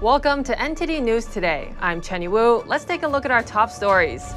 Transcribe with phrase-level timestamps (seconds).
[0.00, 1.74] Welcome to NTD News Today.
[1.78, 2.64] I'm Chenny Wu.
[2.66, 4.32] Let's take a look at our top stories.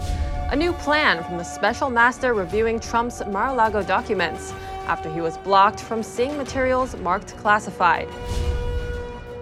[0.49, 4.51] A new plan from the special master reviewing Trump's Mar a Lago documents
[4.87, 8.09] after he was blocked from seeing materials marked classified.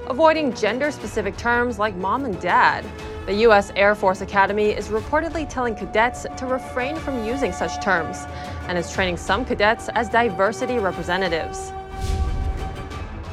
[0.06, 2.86] Avoiding gender specific terms like mom and dad.
[3.26, 3.72] The U.S.
[3.76, 8.28] Air Force Academy is reportedly telling cadets to refrain from using such terms
[8.68, 11.72] and is training some cadets as diversity representatives.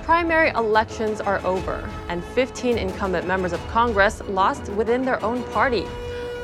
[0.08, 5.82] Primary elections are over, and 15 incumbent members of Congress lost within their own party.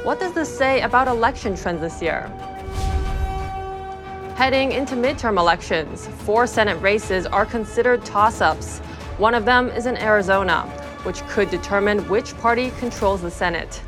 [0.02, 2.28] What does this say about election trends this year?
[4.36, 8.80] Heading into midterm elections, four Senate races are considered toss ups.
[9.16, 10.64] One of them is in Arizona,
[11.04, 13.80] which could determine which party controls the Senate.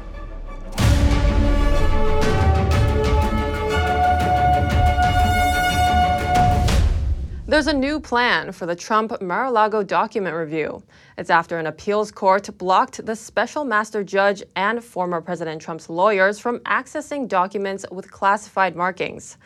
[7.49, 10.83] There's a new plan for the Trump Mar a Lago document review.
[11.17, 16.41] It's after an appeals court blocked the special master judge and former President Trump's lawyers
[16.41, 19.39] from accessing documents with classified markings.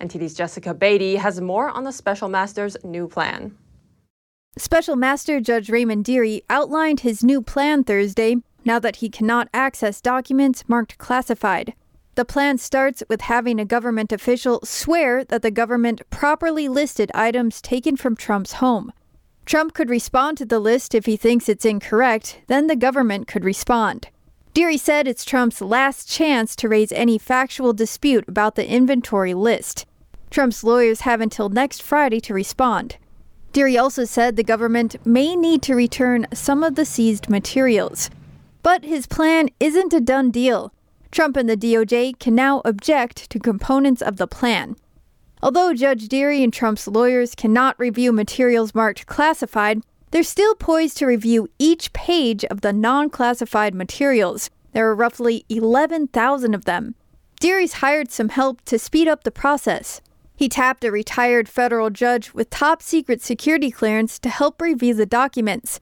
[0.00, 3.58] NTD's Jessica Beatty has more on the special master's new plan.
[4.56, 10.00] Special Master Judge Raymond Dearie outlined his new plan Thursday now that he cannot access
[10.00, 11.74] documents marked classified.
[12.18, 17.62] The plan starts with having a government official swear that the government properly listed items
[17.62, 18.92] taken from Trump's home.
[19.46, 23.44] Trump could respond to the list if he thinks it's incorrect, then the government could
[23.44, 24.08] respond.
[24.52, 29.86] Dearie said it's Trump's last chance to raise any factual dispute about the inventory list.
[30.28, 32.96] Trump's lawyers have until next Friday to respond.
[33.52, 38.10] Dearie also said the government may need to return some of the seized materials.
[38.64, 40.72] But his plan isn't a done deal.
[41.10, 44.76] Trump and the DOJ can now object to components of the plan.
[45.42, 51.06] Although Judge Dearie and Trump's lawyers cannot review materials marked classified, they're still poised to
[51.06, 54.50] review each page of the non classified materials.
[54.72, 56.94] There are roughly 11,000 of them.
[57.40, 60.00] Dearie's hired some help to speed up the process.
[60.34, 65.06] He tapped a retired federal judge with top secret security clearance to help review the
[65.06, 65.80] documents.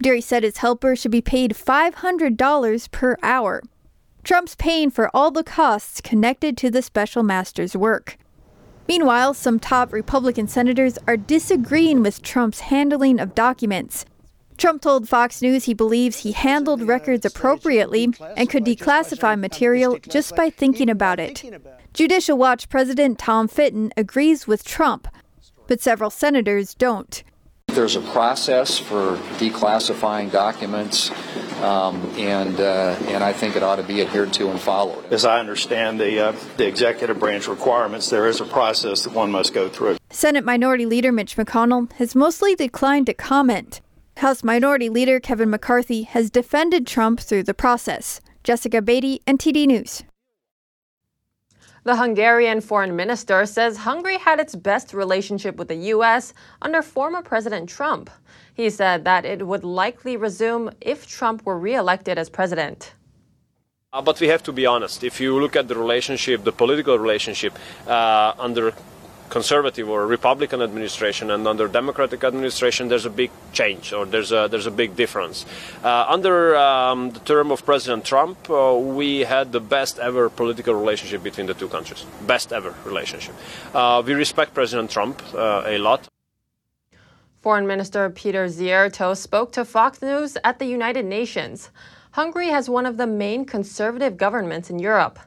[0.00, 3.62] Dearie said his helper should be paid $500 per hour.
[4.26, 8.18] Trump's paying for all the costs connected to the special master's work.
[8.88, 14.04] Meanwhile, some top Republican senators are disagreeing with Trump's handling of documents.
[14.58, 20.34] Trump told Fox News he believes he handled records appropriately and could declassify material just
[20.34, 21.44] by thinking about it.
[21.94, 25.06] Judicial Watch President Tom Fitton agrees with Trump,
[25.68, 27.22] but several senators don't.
[27.76, 31.10] There's a process for declassifying documents,
[31.60, 35.12] um, and uh, and I think it ought to be adhered to and followed.
[35.12, 39.30] As I understand the uh, the executive branch requirements, there is a process that one
[39.30, 39.98] must go through.
[40.08, 43.82] Senate Minority Leader Mitch McConnell has mostly declined to comment.
[44.16, 48.22] House Minority Leader Kevin McCarthy has defended Trump through the process.
[48.42, 50.02] Jessica Beatty, NTD News.
[51.86, 56.34] The Hungarian foreign minister says Hungary had its best relationship with the U.S.
[56.60, 58.10] under former President Trump.
[58.54, 62.94] He said that it would likely resume if Trump were reelected as president.
[63.92, 65.04] Uh, but we have to be honest.
[65.04, 68.74] If you look at the relationship, the political relationship uh, under
[69.28, 74.48] conservative or Republican administration and under Democratic administration, there's a big change or there's a
[74.50, 75.46] there's a big difference.
[75.82, 80.74] Uh, under um, the term of President Trump, uh, we had the best ever political
[80.74, 83.34] relationship between the two countries, best ever relationship.
[83.74, 86.08] Uh, we respect President Trump uh, a lot.
[87.42, 91.70] Foreign Minister Peter Szijjártó spoke to Fox News at the United Nations.
[92.10, 95.18] Hungary has one of the main conservative governments in Europe.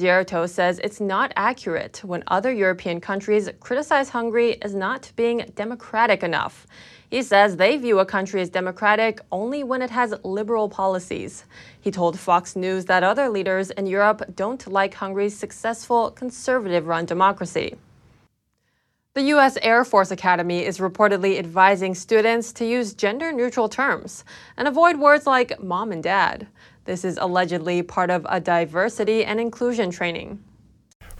[0.00, 6.22] Szijjártó says it's not accurate when other European countries criticize Hungary as not being democratic
[6.22, 6.66] enough.
[7.10, 11.44] He says they view a country as democratic only when it has liberal policies.
[11.78, 17.04] He told Fox News that other leaders in Europe don't like Hungary's successful conservative run
[17.04, 17.76] democracy.
[19.12, 19.58] The U.S.
[19.60, 24.24] Air Force Academy is reportedly advising students to use gender neutral terms
[24.56, 26.46] and avoid words like mom and dad.
[26.84, 30.42] This is allegedly part of a diversity and inclusion training.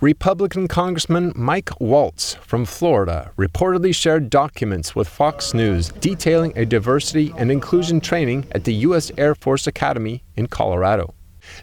[0.00, 7.34] Republican Congressman Mike Waltz from Florida reportedly shared documents with Fox News detailing a diversity
[7.36, 9.12] and inclusion training at the U.S.
[9.18, 11.14] Air Force Academy in Colorado.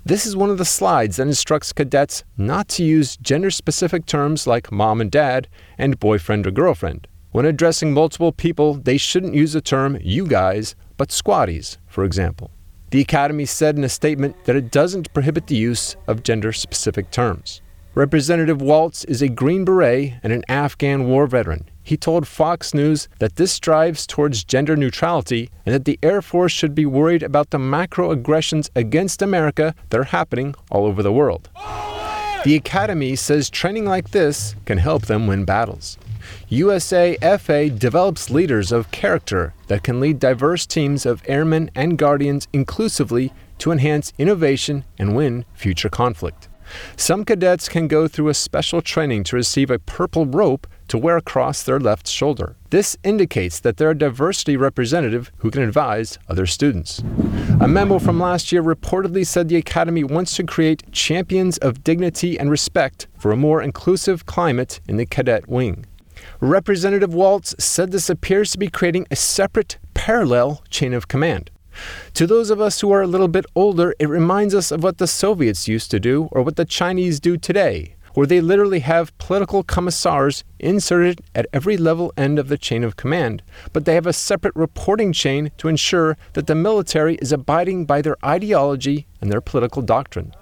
[0.06, 4.46] This is one of the slides that instructs cadets not to use gender specific terms
[4.46, 5.48] like mom and dad
[5.78, 7.08] and boyfriend or girlfriend.
[7.32, 12.52] When addressing multiple people, they shouldn't use the term you guys, but squatties, for example.
[12.90, 17.12] The Academy said in a statement that it doesn't prohibit the use of gender specific
[17.12, 17.62] terms.
[17.96, 21.66] Representative Waltz is a Green Beret and an Afghan war veteran.
[21.84, 26.52] he told Fox News that this strives towards gender neutrality and that the Air Force
[26.52, 31.14] should be worried about the macro aggressions against America that are happening all over the
[31.14, 31.50] world.
[32.44, 35.98] The Academy says training like this can help them win battles.
[36.50, 43.34] USAFA develops leaders of character that can lead diverse teams of airmen and guardians inclusively
[43.60, 46.48] to enhance innovation and win future conflict.
[46.96, 51.18] Some cadets can go through a special training to receive a purple rope to wear
[51.18, 52.56] across their left shoulder.
[52.70, 57.00] This indicates that they're a diversity representative who can advise other students.
[57.62, 62.38] A memo from last year reportedly said the Academy wants to create champions of dignity
[62.40, 65.86] and respect for a more inclusive climate in the cadet wing.
[66.40, 71.50] Representative Waltz said this appears to be creating a separate, parallel chain of command.
[72.14, 74.98] To those of us who are a little bit older, it reminds us of what
[74.98, 79.16] the Soviets used to do or what the Chinese do today, where they literally have
[79.20, 83.44] political commissars inserted at every level end of the chain of command,
[83.74, 88.02] but they have a separate reporting chain to ensure that the military is abiding by
[88.02, 90.34] their ideology and their political doctrine.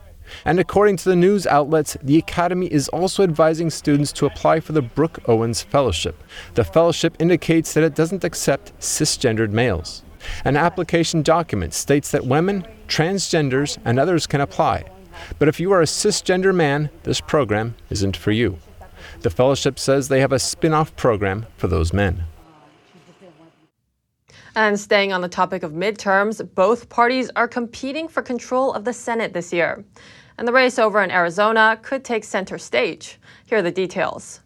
[0.44, 4.74] And according to the news outlets, the Academy is also advising students to apply for
[4.74, 6.22] the Brooke Owens Fellowship.
[6.56, 10.04] The fellowship indicates that it doesn't accept cisgendered males.
[10.44, 14.86] An application document states that women, transgenders, and others can apply.
[15.40, 18.58] But if you are a cisgender man, this program isn't for you.
[19.22, 22.26] The fellowship says they have a spin off program for those men.
[24.58, 28.94] And staying on the topic of midterms, both parties are competing for control of the
[28.94, 29.84] Senate this year.
[30.38, 33.18] And the race over in Arizona could take center stage.
[33.46, 34.42] Here are the details.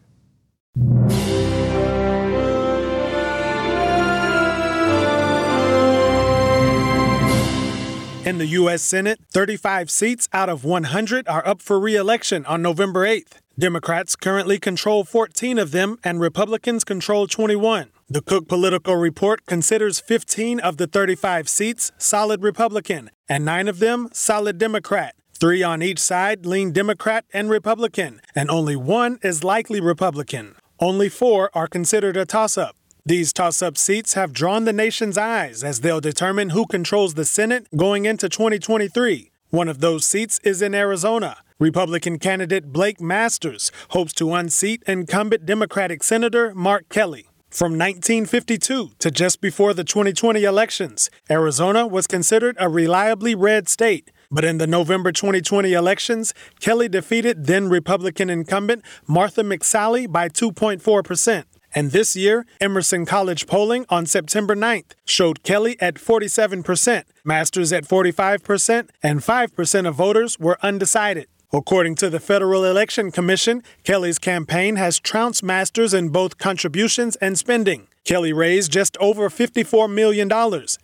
[8.30, 8.84] In the U.S.
[8.84, 13.40] Senate, 35 seats out of 100 are up for re election on November 8th.
[13.58, 17.90] Democrats currently control 14 of them, and Republicans control 21.
[18.08, 23.80] The Cook Political Report considers 15 of the 35 seats solid Republican, and nine of
[23.80, 25.16] them solid Democrat.
[25.40, 30.56] Three on each side lean Democrat and Republican, and only one is likely Republican.
[30.82, 32.76] Only four are considered a toss up.
[33.06, 37.24] These toss up seats have drawn the nation's eyes as they'll determine who controls the
[37.24, 39.32] Senate going into 2023.
[39.50, 41.38] One of those seats is in Arizona.
[41.58, 47.30] Republican candidate Blake Masters hopes to unseat incumbent Democratic Senator Mark Kelly.
[47.50, 54.12] From 1952 to just before the 2020 elections, Arizona was considered a reliably red state.
[54.32, 61.04] But in the November 2020 elections, Kelly defeated then Republican incumbent Martha McSally by 2.4
[61.04, 61.48] percent.
[61.74, 67.86] And this year, Emerson College polling on September 9th showed Kelly at 47%, Masters at
[67.86, 71.28] 45%, and 5% of voters were undecided.
[71.52, 77.38] According to the Federal Election Commission, Kelly's campaign has trounced Masters in both contributions and
[77.38, 77.88] spending.
[78.06, 80.32] Kelly raised just over $54 million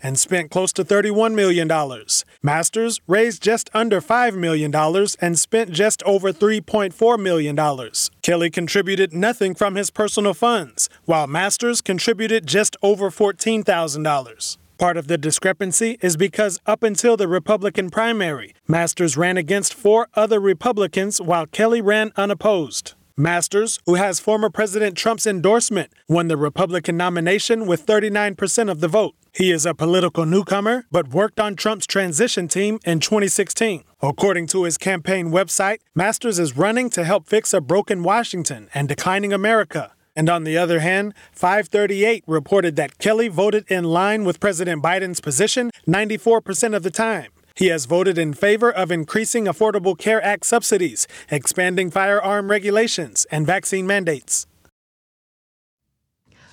[0.01, 1.67] and spent close to $31 million.
[2.43, 4.73] Masters raised just under $5 million
[5.19, 7.91] and spent just over $3.4 million.
[8.21, 14.57] Kelly contributed nothing from his personal funds, while Masters contributed just over $14,000.
[14.77, 20.09] Part of the discrepancy is because up until the Republican primary, Masters ran against four
[20.15, 22.93] other Republicans while Kelly ran unopposed.
[23.17, 28.89] Masters, who has former President Trump's endorsement, won the Republican nomination with 39% of the
[28.89, 29.15] vote.
[29.33, 33.85] He is a political newcomer, but worked on Trump's transition team in 2016.
[34.01, 38.89] According to his campaign website, Masters is running to help fix a broken Washington and
[38.89, 39.93] declining America.
[40.13, 45.21] And on the other hand, 538 reported that Kelly voted in line with President Biden's
[45.21, 47.31] position 94% of the time.
[47.55, 53.47] He has voted in favor of increasing Affordable Care Act subsidies, expanding firearm regulations, and
[53.47, 54.45] vaccine mandates.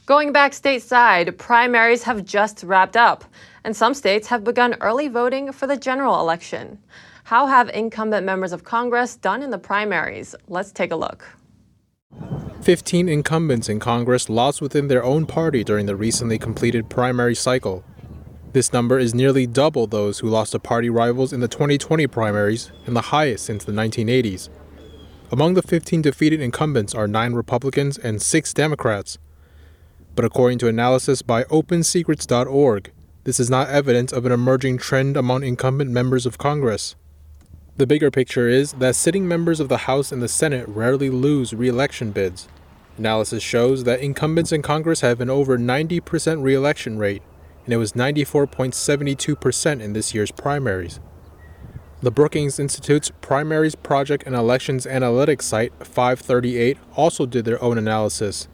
[0.07, 3.25] Going back stateside, primaries have just wrapped up,
[3.65, 6.79] and some states have begun early voting for the general election.
[7.25, 10.37] How have incumbent members of Congress done in the primaries?
[10.47, 11.25] Let's take a look.
[12.63, 17.83] 15 incumbents in Congress lost within their own party during the recently completed primary cycle.
[18.53, 22.71] This number is nearly double those who lost to party rivals in the 2020 primaries
[22.85, 24.51] and the highest since the 1980s.
[25.31, 29.17] Among the 15 defeated incumbents are 9 Republicans and 6 Democrats.
[30.15, 32.93] But according to analysis by OpenSecrets.org,
[33.25, 36.95] this is not evidence of an emerging trend among incumbent members of Congress.
[37.79, 41.55] The bigger picture is that sitting members of the House and the Senate rarely lose
[41.55, 42.49] re election bids.
[42.99, 47.23] Analysis shows that incumbents in Congress have an over 90% re election rate,
[47.65, 51.01] and it was 94.72% in this year's primaries.
[52.01, 58.49] The Brookings Institute's Primaries Project and Elections Analytics site, 538, also did their own analysis.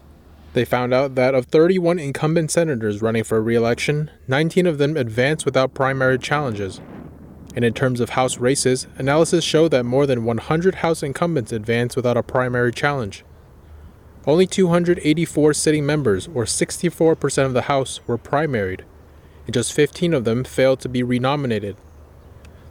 [0.53, 4.97] They found out that of 31 incumbent senators running for re election, 19 of them
[4.97, 6.81] advanced without primary challenges.
[7.55, 11.97] And in terms of House races, analysis showed that more than 100 House incumbents advanced
[11.97, 13.25] without a primary challenge.
[14.27, 18.83] Only 284 sitting members, or 64% of the House, were primaried,
[19.49, 21.75] and just 15 of them failed to be renominated.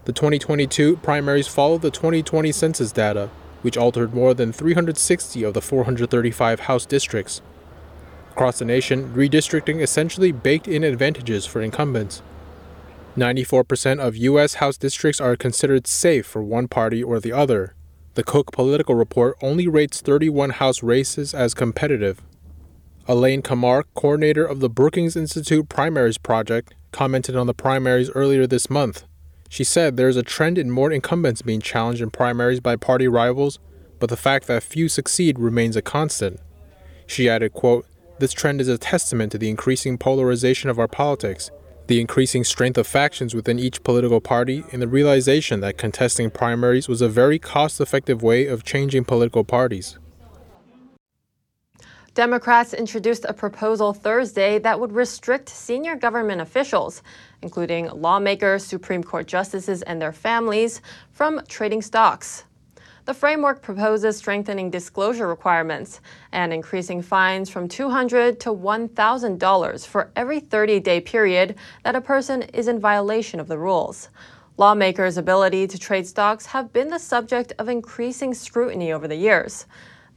[0.06, 3.32] The 2022 primaries followed the 2020 census data,
[3.64, 7.42] which altered more than 360 of the 435 House districts.
[8.34, 12.22] Across the nation, redistricting essentially baked in advantages for incumbents.
[13.16, 14.54] 94% of U.S.
[14.54, 17.74] House districts are considered safe for one party or the other,
[18.14, 22.22] the Cook Political Report only rates 31 House races as competitive.
[23.10, 28.70] Elaine Kamarck, coordinator of the Brookings Institute Primaries Project, commented on the primaries earlier this
[28.70, 29.06] month.
[29.48, 33.08] She said there is a trend in more incumbents being challenged in primaries by party
[33.08, 33.60] rivals,
[34.00, 36.42] but the fact that few succeed remains a constant.
[37.06, 37.86] She added, quote,
[38.20, 41.50] This trend is a testament to the increasing polarization of our politics
[41.88, 46.90] the increasing strength of factions within each political party, and the realization that contesting primaries
[46.90, 49.98] was a very cost effective way of changing political parties.
[52.18, 57.04] Democrats introduced a proposal Thursday that would restrict senior government officials,
[57.44, 60.82] including lawmakers, Supreme Court justices, and their families,
[61.12, 62.46] from trading stocks.
[63.06, 70.40] The framework proposes strengthening disclosure requirements and increasing fines from 200 to $1,000 for every
[70.40, 74.10] 30 day period that a person is in violation of the rules.
[74.58, 79.68] Lawmakers' ability to trade stocks have been the subject of increasing scrutiny over the years.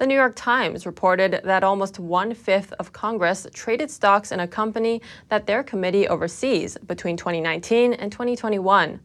[0.00, 4.48] The New York Times reported that almost one fifth of Congress traded stocks in a
[4.48, 8.98] company that their committee oversees between 2019 and 2021.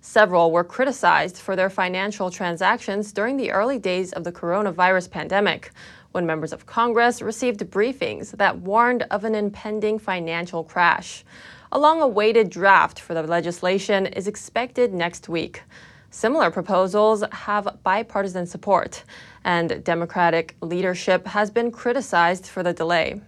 [0.00, 5.70] Several were criticized for their financial transactions during the early days of the coronavirus pandemic,
[6.10, 11.24] when members of Congress received briefings that warned of an impending financial crash.
[11.70, 15.62] A long awaited draft for the legislation is expected next week.
[16.10, 19.04] Similar proposals have bipartisan support,
[19.44, 23.20] and Democratic leadership has been criticized for the delay.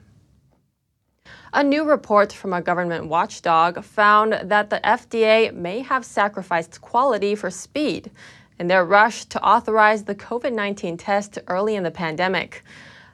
[1.54, 7.34] A new report from a government watchdog found that the FDA may have sacrificed quality
[7.36, 8.10] for speed
[8.58, 12.64] in their rush to authorize the COVID 19 test early in the pandemic.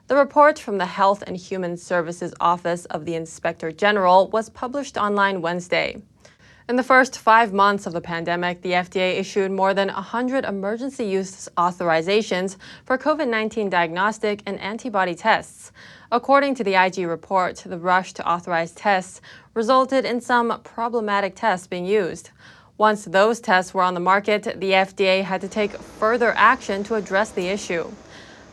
[0.07, 4.97] The report from the Health and Human Services Office of the Inspector General was published
[4.97, 6.01] online Wednesday.
[6.69, 11.03] In the first five months of the pandemic, the FDA issued more than 100 emergency
[11.03, 15.71] use authorizations for COVID 19 diagnostic and antibody tests.
[16.11, 19.19] According to the IG report, the rush to authorize tests
[19.55, 22.29] resulted in some problematic tests being used.
[22.77, 26.93] Once those tests were on the market, the FDA had to take further action to
[26.93, 27.91] address the issue.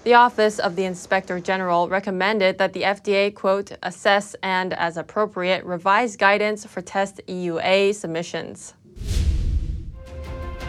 [0.06, 5.64] The Office of the Inspector General recommended that the FDA, quote, assess and, as appropriate,
[5.64, 8.74] revise guidance for test EUA submissions.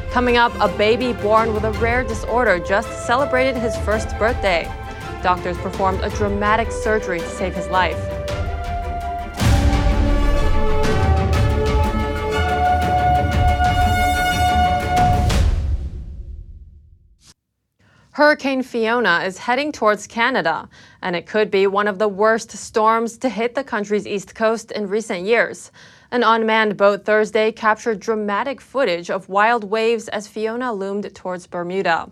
[0.09, 4.63] Coming up, a baby born with a rare disorder just celebrated his first birthday.
[5.21, 7.99] Doctors performed a dramatic surgery to save his life.
[18.17, 20.67] Hurricane Fiona is heading towards Canada,
[21.03, 24.71] and it could be one of the worst storms to hit the country's east coast
[24.71, 25.71] in recent years.
[26.09, 32.09] An unmanned boat Thursday captured dramatic footage of wild waves as Fiona loomed towards Bermuda.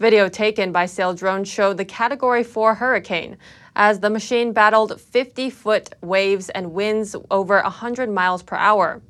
[0.00, 3.38] Video taken by sail drones showed the Category 4 hurricane
[3.76, 9.00] as the machine battled 50 foot waves and winds over 100 miles per hour.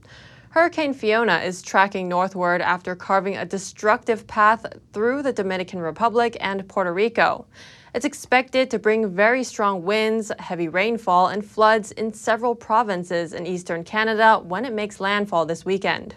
[0.50, 6.68] Hurricane Fiona is tracking northward after carving a destructive path through the Dominican Republic and
[6.68, 7.46] Puerto Rico.
[7.94, 13.46] It's expected to bring very strong winds, heavy rainfall, and floods in several provinces in
[13.46, 16.16] eastern Canada when it makes landfall this weekend.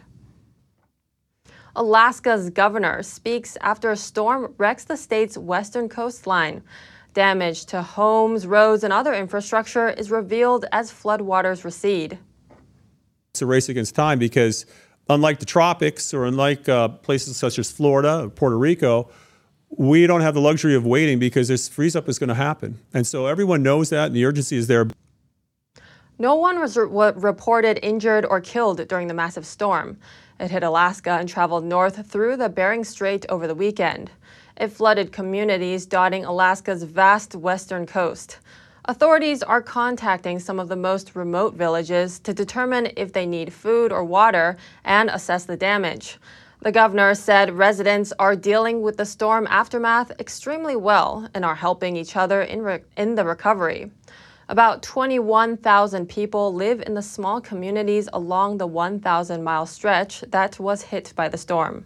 [1.75, 6.63] Alaska's governor speaks after a storm wrecks the state's western coastline.
[7.13, 12.17] Damage to homes, roads, and other infrastructure is revealed as floodwaters recede.
[13.33, 14.67] It's a race against time because,
[15.09, 19.09] unlike the tropics or unlike uh, places such as Florida or Puerto Rico,
[19.71, 22.77] we don't have the luxury of waiting because this freeze up is going to happen.
[22.93, 24.87] And so everyone knows that, and the urgency is there.
[26.19, 29.97] No one was re- reported injured or killed during the massive storm.
[30.39, 34.11] It hit Alaska and traveled north through the Bering Strait over the weekend.
[34.57, 38.37] It flooded communities dotting Alaska's vast western coast.
[38.85, 43.93] Authorities are contacting some of the most remote villages to determine if they need food
[43.93, 46.17] or water and assess the damage.
[46.59, 51.95] The governor said residents are dealing with the storm aftermath extremely well and are helping
[51.95, 53.89] each other in, re- in the recovery.
[54.49, 60.81] About 21,000 people live in the small communities along the 1,000 mile stretch that was
[60.81, 61.85] hit by the storm.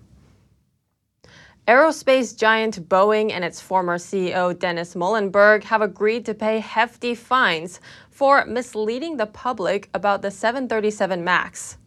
[1.68, 7.82] Aerospace giant Boeing and its former CEO Dennis Muilenburg have agreed to pay hefty fines
[8.10, 11.78] for misleading the public about the 737 MAX.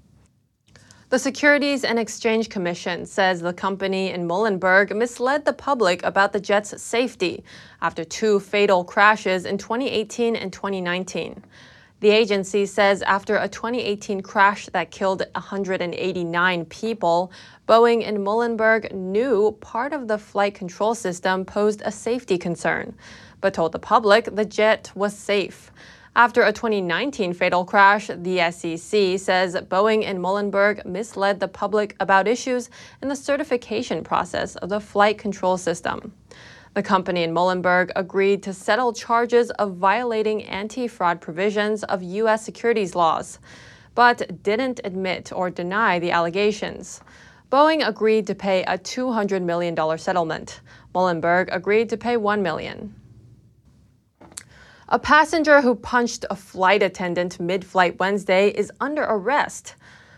[1.09, 6.41] The Securities and Exchange Commission says the company in Muilenburg misled the public about the
[6.41, 7.43] jet's safety
[7.81, 11.43] after two fatal crashes in 2018 and 2019.
[12.01, 17.31] The agency says after a 2018 crash that killed 189 people,
[17.71, 22.97] Boeing and Muilenburg knew part of the flight control system posed a safety concern,
[23.41, 25.71] but told the public the jet was safe.
[26.17, 32.27] After a 2019 fatal crash, the SEC says Boeing and Muilenburg misled the public about
[32.27, 32.71] issues
[33.03, 36.13] in the certification process of the flight control system.
[36.75, 42.45] The company in Muilenburg agreed to settle charges of violating anti fraud provisions of U.S.
[42.45, 43.39] securities laws,
[43.95, 47.01] but didn't admit or deny the allegations.
[47.51, 50.61] Boeing agreed to pay a $200 million settlement.
[50.95, 52.95] Muilenburg agreed to pay 1 million.
[54.89, 59.75] A passenger who punched a flight attendant mid flight Wednesday is under arrest.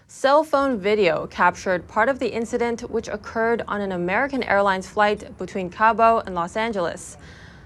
[0.09, 5.37] Cell phone video captured part of the incident, which occurred on an American Airlines flight
[5.39, 7.17] between Cabo and Los Angeles.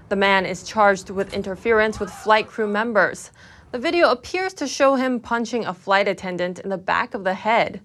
[0.07, 3.31] The man is charged with interference with flight crew members.
[3.71, 7.33] The video appears to show him punching a flight attendant in the back of the
[7.33, 7.81] head.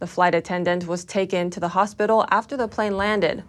[0.00, 3.44] The flight attendant was taken to the hospital after the plane landed.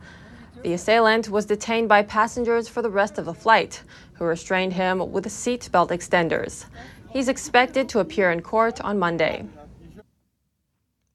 [0.64, 3.82] The assailant was detained by passengers for the rest of the flight,
[4.14, 6.66] who restrained him with seatbelt extenders.
[7.10, 9.46] He's expected to appear in court on Monday.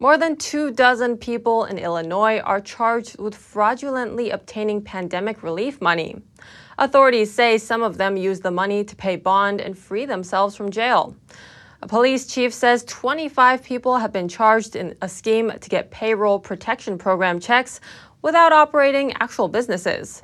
[0.01, 6.17] More than two dozen people in Illinois are charged with fraudulently obtaining pandemic relief money.
[6.79, 10.71] Authorities say some of them used the money to pay bond and free themselves from
[10.71, 11.15] jail.
[11.87, 16.41] A police chief says 25 people have been charged in a scheme to get payroll
[16.41, 17.81] protection program checks
[18.23, 20.21] without operating actual businesses.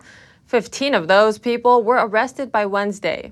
[0.46, 3.30] 15 of those people were arrested by Wednesday.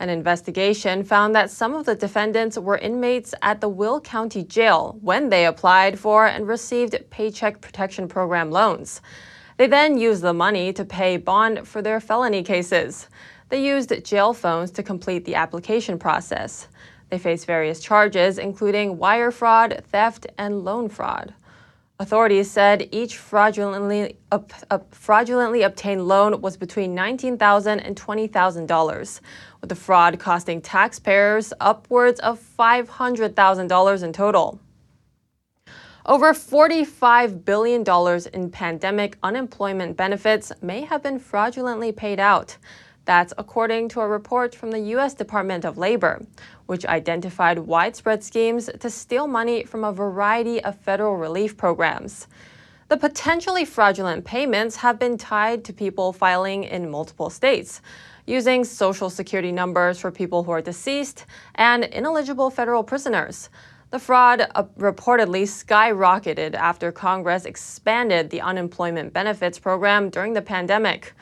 [0.00, 4.98] An investigation found that some of the defendants were inmates at the Will County Jail
[5.00, 9.02] when they applied for and received Paycheck Protection Program loans.
[9.56, 13.08] They then used the money to pay bond for their felony cases.
[13.50, 16.66] They used jail phones to complete the application process.
[17.10, 21.34] They face various charges, including wire fraud, theft, and loan fraud.
[22.00, 24.38] Authorities said each fraudulently, uh,
[24.70, 29.20] uh, fraudulently obtained loan was between $19,000 and $20,000,
[29.60, 34.60] with the fraud costing taxpayers upwards of $500,000 in total.
[36.06, 37.84] Over $45 billion
[38.32, 42.56] in pandemic unemployment benefits may have been fraudulently paid out.
[43.08, 45.14] That's according to a report from the U.S.
[45.14, 46.26] Department of Labor,
[46.66, 52.26] which identified widespread schemes to steal money from a variety of federal relief programs.
[52.88, 57.80] The potentially fraudulent payments have been tied to people filing in multiple states,
[58.26, 63.48] using social security numbers for people who are deceased and ineligible federal prisoners.
[63.90, 71.14] The fraud uh, reportedly skyrocketed after Congress expanded the unemployment benefits program during the pandemic.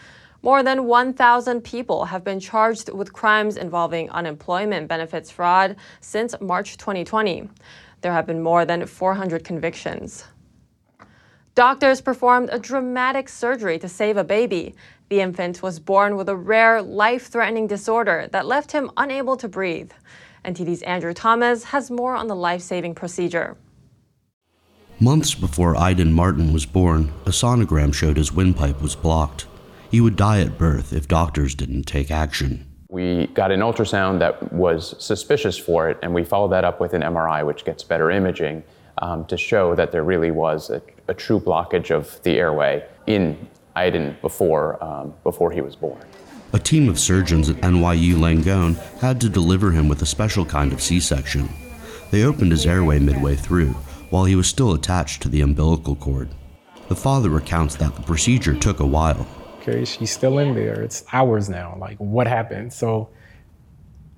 [0.47, 6.77] More than 1,000 people have been charged with crimes involving unemployment benefits fraud since March
[6.77, 7.49] 2020.
[8.01, 10.25] There have been more than 400 convictions.
[11.57, 14.77] Doctors performed a dramatic surgery to save a baby.
[15.09, 19.49] The infant was born with a rare, life threatening disorder that left him unable to
[19.49, 19.91] breathe.
[20.45, 23.57] NTD's Andrew Thomas has more on the life saving procedure.
[25.01, 29.47] Months before Aiden Martin was born, a sonogram showed his windpipe was blocked.
[29.91, 32.67] He would die at birth if doctors didn't take action.
[32.89, 36.95] We got an ultrasound that was suspicious for it, and we followed that up with
[36.95, 38.63] an MRI, which gets better imaging
[38.99, 43.37] um, to show that there really was a, a, true blockage of the airway in
[43.77, 46.01] Aiden before, um, before he was born.
[46.53, 50.73] A team of surgeons at NYU Langone had to deliver him with a special kind
[50.73, 51.49] of C section.
[52.11, 53.75] They opened his airway midway through,
[54.11, 56.31] while he was still attached to the umbilical cord.
[56.89, 59.27] The father recounts that the procedure took a while,
[59.67, 60.81] okay, she's still in there.
[60.81, 61.77] It's hours now.
[61.79, 62.73] Like, what happened?
[62.73, 63.11] So,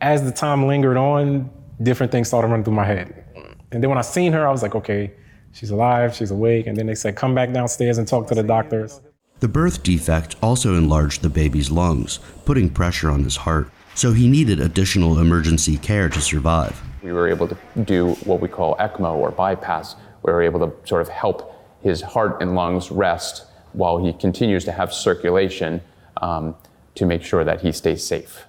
[0.01, 1.51] as the time lingered on,
[1.83, 3.25] different things started running through my head.
[3.73, 5.13] And then when I seen her, I was like, okay,
[5.53, 6.67] she's alive, she's awake.
[6.67, 9.01] And then they said, come back downstairs and talk to the doctors.
[9.41, 13.71] The birth defect also enlarged the baby's lungs, putting pressure on his heart.
[13.95, 16.81] So he needed additional emergency care to survive.
[17.03, 20.89] We were able to do what we call ECMO or bypass, we were able to
[20.89, 23.48] sort of help his heart and lungs rest
[23.79, 25.81] while he continues to have circulation
[26.21, 26.55] um,
[26.97, 28.45] to make sure that he stays safe.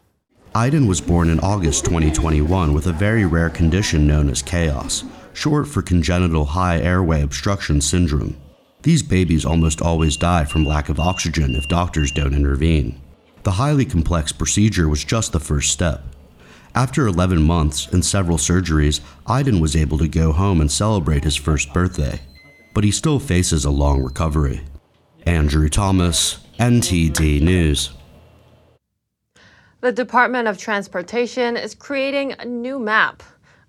[0.55, 5.67] Aydin was born in August 2021 with a very rare condition known as CHAOS, short
[5.67, 8.35] for congenital high airway obstruction syndrome.
[8.81, 12.99] These babies almost always die from lack of oxygen if doctors don't intervene.
[13.43, 16.03] The highly complex procedure was just the first step.
[16.73, 21.35] After 11 months and several surgeries, Aydin was able to go home and celebrate his
[21.35, 22.19] first birthday.
[22.73, 24.61] But he still faces a long recovery.
[25.25, 27.91] Andrew Thomas, NTD News.
[29.81, 33.23] The Department of Transportation is creating a new map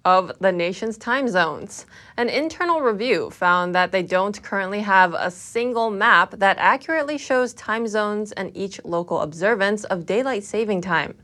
[0.05, 1.87] of the nation's time zones.
[2.17, 7.53] An internal review found that they don't currently have a single map that accurately shows
[7.55, 11.15] time zones and each local observance of daylight saving time.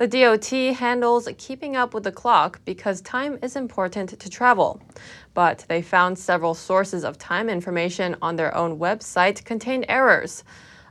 [0.00, 4.80] The DOT handles keeping up with the clock because time is important to travel.
[5.34, 10.42] But they found several sources of time information on their own website contained errors.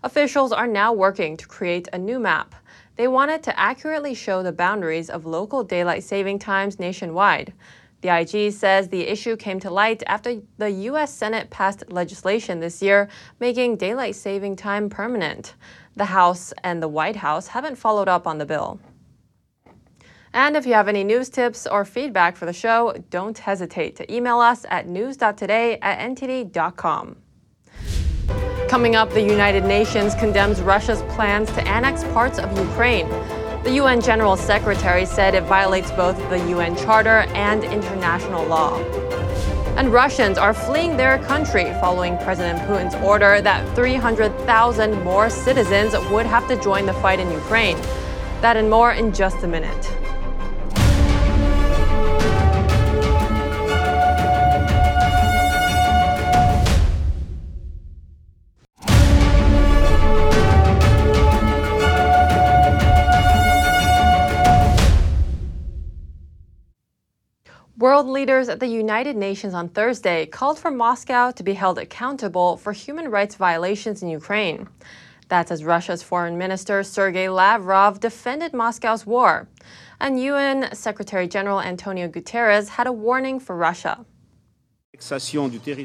[0.03, 2.53] Officials are now working to create a new map.
[2.97, 7.53] They wanted to accurately show the boundaries of local daylight saving times nationwide.
[8.01, 11.11] The IG says the issue came to light after the U.S.
[11.11, 15.55] Senate passed legislation this year making daylight saving time permanent.
[15.95, 18.79] The House and the White House haven't followed up on the bill.
[20.33, 24.13] And if you have any news tips or feedback for the show, don't hesitate to
[24.13, 27.15] email us at news.today at ntd.com.
[28.67, 33.09] Coming up, the United Nations condemns Russia's plans to annex parts of Ukraine.
[33.63, 38.77] The UN General Secretary said it violates both the UN Charter and international law.
[39.75, 46.27] And Russians are fleeing their country following President Putin's order that 300,000 more citizens would
[46.27, 47.77] have to join the fight in Ukraine.
[48.41, 49.98] That and more in just a minute.
[67.99, 72.55] World leaders at the United Nations on Thursday called for Moscow to be held accountable
[72.55, 74.69] for human rights violations in Ukraine.
[75.27, 79.49] That's as Russia's Foreign Minister Sergei Lavrov defended Moscow's war.
[79.99, 84.05] And UN Secretary General Antonio Guterres had a warning for Russia.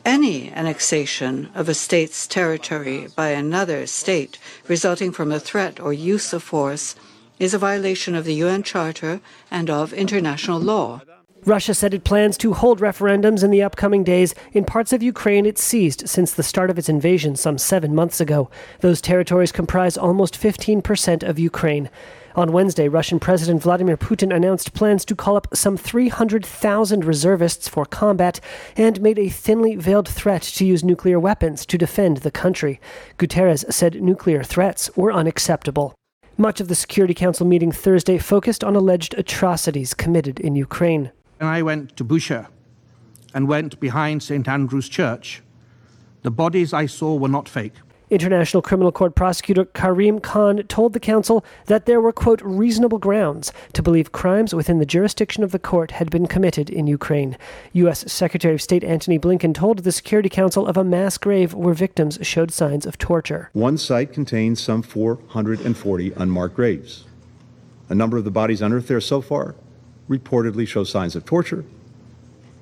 [0.04, 6.32] Any annexation of a state's territory by another state resulting from a threat or use
[6.32, 6.94] of force
[7.40, 11.00] is a violation of the UN Charter and of international law.
[11.46, 15.44] Russia said it plans to hold referendums in the upcoming days in parts of Ukraine
[15.44, 18.48] it seized since the start of its invasion some seven months ago.
[18.80, 21.90] Those territories comprise almost 15% of Ukraine.
[22.34, 27.84] On Wednesday, Russian President Vladimir Putin announced plans to call up some 300,000 reservists for
[27.84, 28.40] combat
[28.74, 32.80] and made a thinly veiled threat to use nuclear weapons to defend the country.
[33.18, 35.94] Guterres said nuclear threats were unacceptable.
[36.38, 41.12] Much of the Security Council meeting Thursday focused on alleged atrocities committed in Ukraine.
[41.44, 42.46] And I went to Bucha
[43.34, 44.48] and went behind St.
[44.48, 45.42] Andrew's Church.
[46.22, 47.74] The bodies I saw were not fake.
[48.08, 53.52] International Criminal Court prosecutor Karim Khan told the council that there were, quote, reasonable grounds
[53.74, 57.36] to believe crimes within the jurisdiction of the court had been committed in Ukraine.
[57.74, 58.10] U.S.
[58.10, 62.18] Secretary of State Antony Blinken told the Security Council of a mass grave where victims
[62.22, 63.50] showed signs of torture.
[63.52, 67.04] One site contains some 440 unmarked graves.
[67.90, 69.56] A number of the bodies unearthed there so far
[70.08, 71.64] reportedly show signs of torture,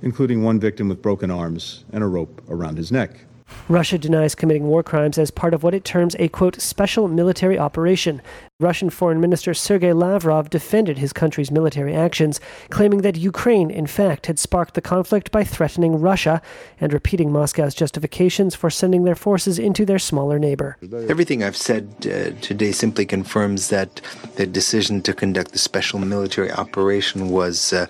[0.00, 3.24] including one victim with broken arms and a rope around his neck.
[3.68, 7.58] Russia denies committing war crimes as part of what it terms a quote special military
[7.58, 8.20] operation.
[8.60, 14.26] Russian Foreign Minister Sergei Lavrov defended his country's military actions, claiming that Ukraine, in fact,
[14.26, 16.40] had sparked the conflict by threatening Russia
[16.80, 20.76] and repeating Moscow's justifications for sending their forces into their smaller neighbor.
[21.08, 24.00] Everything I've said uh, today simply confirms that
[24.36, 27.86] the decision to conduct the special military operation was uh,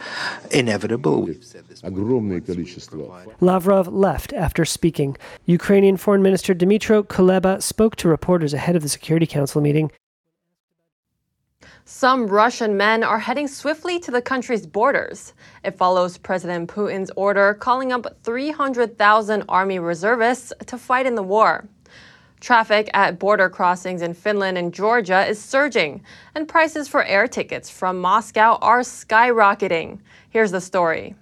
[0.50, 1.28] inevitable.
[3.40, 5.16] Lavrov left after speaking.
[5.46, 9.90] Ukrainian Foreign Minister Dmytro Kuleba spoke to reporters ahead of the Security Council meeting.
[11.84, 15.34] Some Russian men are heading swiftly to the country's borders.
[15.64, 21.68] It follows President Putin's order calling up 300,000 army reservists to fight in the war.
[22.40, 26.02] Traffic at border crossings in Finland and Georgia is surging,
[26.34, 30.00] and prices for air tickets from Moscow are skyrocketing.
[30.30, 31.14] Here's the story.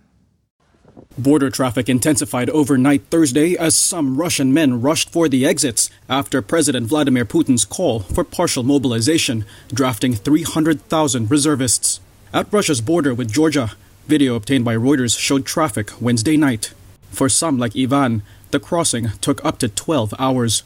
[1.18, 6.86] Border traffic intensified overnight Thursday as some Russian men rushed for the exits after President
[6.86, 12.00] Vladimir Putin's call for partial mobilization, drafting 300,000 reservists.
[12.32, 13.72] At Russia's border with Georgia,
[14.06, 16.72] video obtained by Reuters showed traffic Wednesday night.
[17.10, 20.64] For some, like Ivan, The crossing took up to 12 hours.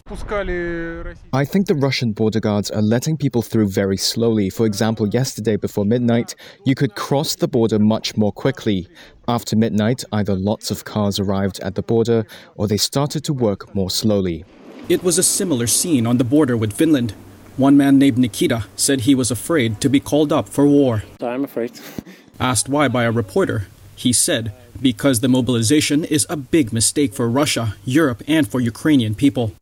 [1.34, 4.48] I think the Russian border guards are letting people through very slowly.
[4.48, 8.88] For example, yesterday before midnight, you could cross the border much more quickly.
[9.28, 13.74] After midnight, either lots of cars arrived at the border or they started to work
[13.74, 14.46] more slowly.
[14.88, 17.12] It was a similar scene on the border with Finland.
[17.58, 21.02] One man named Nikita said he was afraid to be called up for war.
[21.20, 21.78] I'm afraid.
[22.40, 27.28] Asked why by a reporter, he said, because the mobilization is a big mistake for
[27.28, 29.52] Russia, Europe, and for Ukrainian people.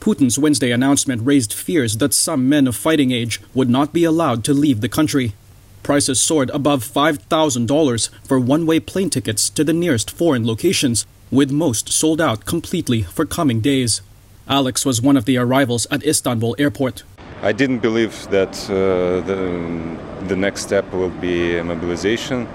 [0.00, 4.44] Putin's Wednesday announcement raised fears that some men of fighting age would not be allowed
[4.44, 5.34] to leave the country.
[5.82, 11.50] Prices soared above $5,000 for one way plane tickets to the nearest foreign locations, with
[11.50, 14.02] most sold out completely for coming days.
[14.48, 17.02] Alex was one of the arrivals at Istanbul airport.
[17.42, 19.96] I didn't believe that uh, the,
[20.26, 22.48] the next step will be mobilization,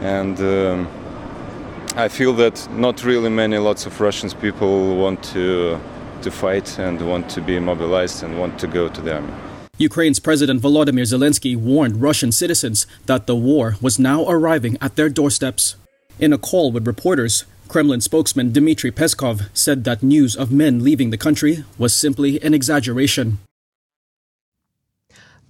[0.00, 0.88] and um,
[2.00, 5.78] I feel that not really many lots of Russian people want to
[6.22, 9.34] to fight and want to be mobilized and want to go to the army.
[9.76, 15.10] Ukraine's President Volodymyr Zelensky warned Russian citizens that the war was now arriving at their
[15.10, 15.76] doorsteps.
[16.18, 21.10] In a call with reporters, Kremlin spokesman Dmitry Peskov said that news of men leaving
[21.10, 23.40] the country was simply an exaggeration.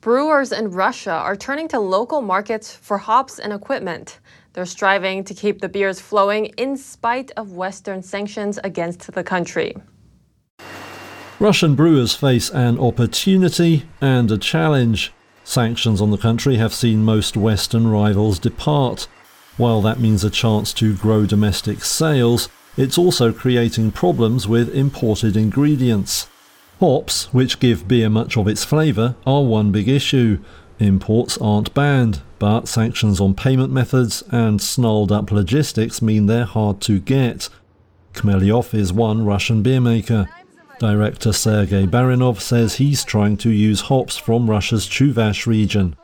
[0.01, 4.19] Brewers in Russia are turning to local markets for hops and equipment.
[4.53, 9.77] They're striving to keep the beers flowing in spite of Western sanctions against the country.
[11.39, 15.13] Russian brewers face an opportunity and a challenge.
[15.45, 19.07] Sanctions on the country have seen most Western rivals depart.
[19.57, 25.37] While that means a chance to grow domestic sales, it's also creating problems with imported
[25.37, 26.29] ingredients.
[26.81, 30.43] Hops, which give beer much of its flavour, are one big issue.
[30.81, 36.81] Imports aren't banned, but sanctions on payment methods and snarled up logistics mean they're hard
[36.81, 37.51] to get.
[38.15, 40.27] Khmelyov is one Russian beer maker.
[40.79, 45.97] Director Sergei Barinov says he's trying to use hops from Russia's Chuvash region.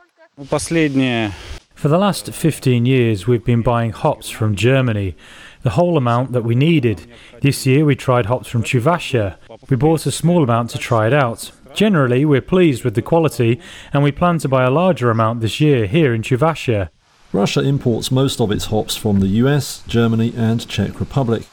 [1.73, 5.15] For the last 15 years, we've been buying hops from Germany,
[5.63, 7.07] the whole amount that we needed.
[7.41, 9.37] This year, we tried hops from Chuvashia.
[9.69, 11.51] We bought a small amount to try it out.
[11.77, 13.59] Generally, we're pleased with the quality,
[13.93, 16.89] and we plan to buy a larger amount this year here in Chuvashia.
[17.31, 21.43] Russia imports most of its hops from the US, Germany, and Czech Republic.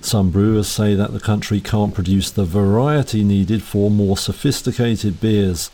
[0.00, 5.70] Some brewers say that the country can't produce the variety needed for more sophisticated beers.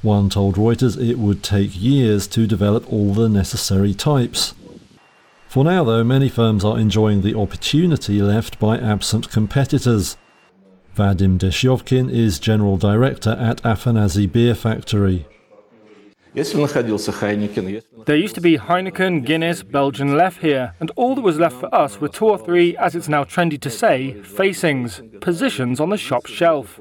[0.00, 4.54] One told Reuters it would take years to develop all the necessary types.
[5.48, 10.16] For now, though, many firms are enjoying the opportunity left by absent competitors.
[10.94, 15.26] Vadim Deshyovkin is general director at Afanasy Beer Factory.
[16.34, 21.72] There used to be Heineken, Guinness, Belgian left here, and all that was left for
[21.74, 25.96] us were two or three, as it's now trendy to say, facings, positions on the
[25.96, 26.80] shop shelf.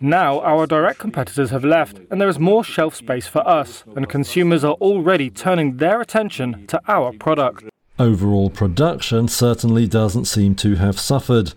[0.00, 4.08] Now our direct competitors have left, and there is more shelf space for us, and
[4.08, 7.64] consumers are already turning their attention to our product.
[7.98, 11.52] Overall production certainly doesn't seem to have suffered.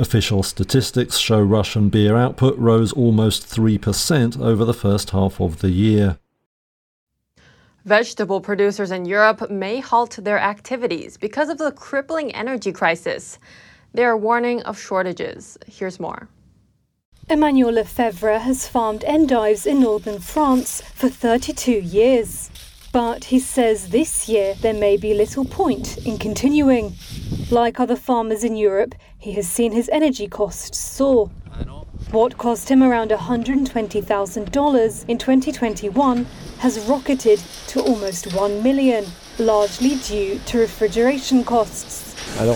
[0.00, 5.70] Official statistics show Russian beer output rose almost 3% over the first half of the
[5.70, 6.18] year.
[7.84, 13.40] Vegetable producers in Europe may halt their activities because of the crippling energy crisis.
[13.92, 15.58] They are warning of shortages.
[15.66, 16.28] Here's more.
[17.28, 22.50] Emmanuel Lefebvre has farmed endives in northern France for 32 years.
[22.92, 26.94] But he says this year there may be little point in continuing.
[27.50, 31.30] Like other farmers in Europe, he has seen his energy costs soar.
[32.10, 36.26] What cost him around $120,000 in 2021
[36.58, 39.04] has rocketed to almost 1 million,
[39.38, 42.07] largely due to refrigeration costs.
[42.40, 42.46] As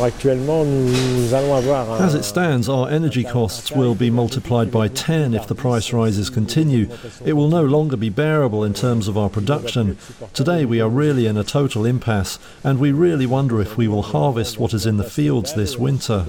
[2.14, 6.88] it stands, our energy costs will be multiplied by 10 if the price rises continue.
[7.24, 9.98] It will no longer be bearable in terms of our production.
[10.34, 14.02] Today we are really in a total impasse, and we really wonder if we will
[14.02, 16.26] harvest what is in the fields this winter.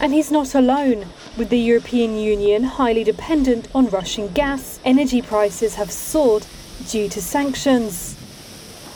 [0.00, 1.06] And he's not alone.
[1.38, 6.44] With the European Union highly dependent on Russian gas, energy prices have soared
[6.88, 8.15] due to sanctions.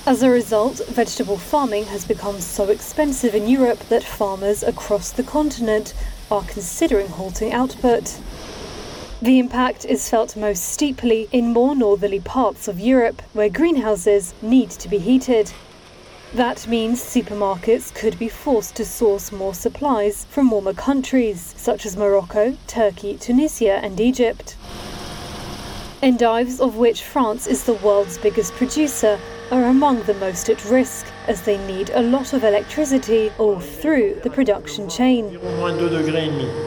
[0.07, 5.23] As a result, vegetable farming has become so expensive in Europe that farmers across the
[5.23, 5.93] continent
[6.31, 8.19] are considering halting output.
[9.21, 14.71] The impact is felt most steeply in more northerly parts of Europe, where greenhouses need
[14.71, 15.53] to be heated.
[16.33, 21.99] That means supermarkets could be forced to source more supplies from warmer countries, such as
[21.99, 24.57] Morocco, Turkey, Tunisia, and Egypt.
[26.01, 31.07] Endives, of which France is the world's biggest producer, are among the most at risk.
[31.31, 35.39] as they need a lot of electricity all through the production chain.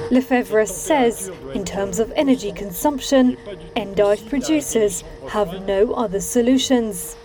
[0.10, 3.36] Lefebvre says, in terms of energy consumption,
[3.76, 7.18] endive producers have no other solutions.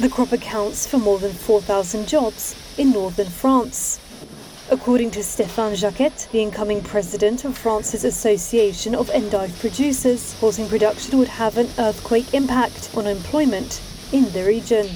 [0.00, 4.00] The crop accounts for more than 4,000 jobs in northern France.
[4.70, 11.18] According to Stéphane Jacquet, the incoming president of France's Association of Endive Producers, halting production
[11.18, 13.80] would have an earthquake impact on employment
[14.12, 14.88] in the region.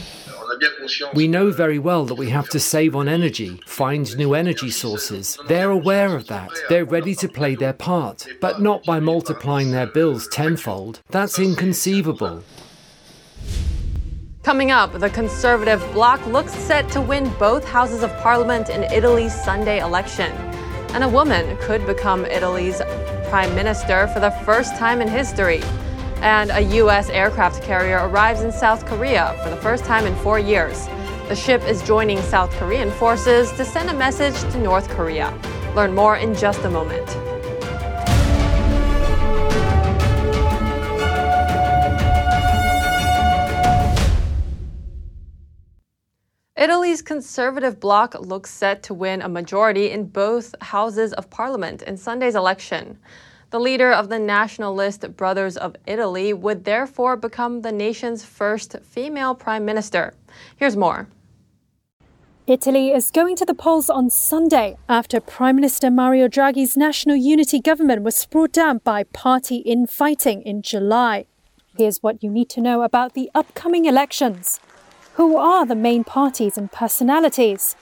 [1.15, 5.39] We know very well that we have to save on energy, find new energy sources.
[5.47, 6.51] They're aware of that.
[6.69, 11.01] They're ready to play their part, but not by multiplying their bills tenfold.
[11.11, 12.43] That's inconceivable.
[14.43, 19.35] Coming up, the Conservative bloc looks set to win both houses of parliament in Italy's
[19.45, 20.33] Sunday election.
[20.95, 22.81] And a woman could become Italy's
[23.29, 25.61] prime minister for the first time in history.
[26.21, 27.11] And a U.S.
[27.11, 30.89] aircraft carrier arrives in South Korea for the first time in four years.
[31.29, 35.33] The ship is joining South Korean forces to send a message to North Korea.
[35.77, 37.09] Learn more in just a moment.
[46.57, 51.97] Italy's conservative bloc looks set to win a majority in both houses of parliament in
[51.97, 52.99] Sunday's election.
[53.51, 59.35] The leader of the nationalist Brothers of Italy would therefore become the nation's first female
[59.35, 60.13] prime minister.
[60.57, 61.09] Here's more.
[62.47, 67.59] Italy is going to the polls on Sunday after Prime Minister Mario Draghi's national unity
[67.61, 71.25] government was brought down by party infighting in July.
[71.77, 74.61] Here's what you need to know about the upcoming elections.
[75.15, 77.77] Who are the main parties and personalities?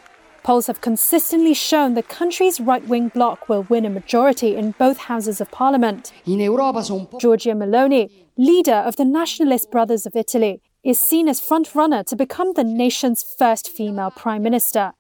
[0.47, 4.97] Polls have consistently shown the country's right wing bloc will win a majority in both
[4.97, 6.13] houses of parliament.
[6.25, 12.53] Giorgia Meloni, leader of the Nationalist Brothers of Italy, is seen as frontrunner to become
[12.53, 14.93] the nation's first female prime minister.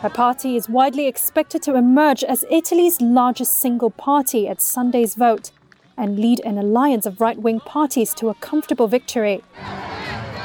[0.00, 5.52] Her party is widely expected to emerge as Italy's largest single party at Sunday's vote
[5.96, 9.44] and lead an alliance of right wing parties to a comfortable victory.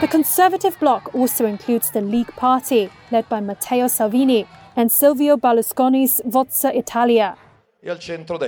[0.02, 6.22] The Conservative bloc also includes the League Party, led by Matteo Salvini, and Silvio Berlusconi's
[6.32, 7.36] Forza Italia.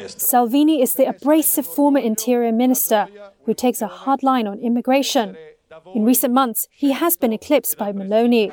[0.07, 3.09] Salvini is the abrasive former interior minister
[3.45, 5.35] who takes a hard line on immigration.
[5.93, 8.49] In recent months, he has been eclipsed by Meloni.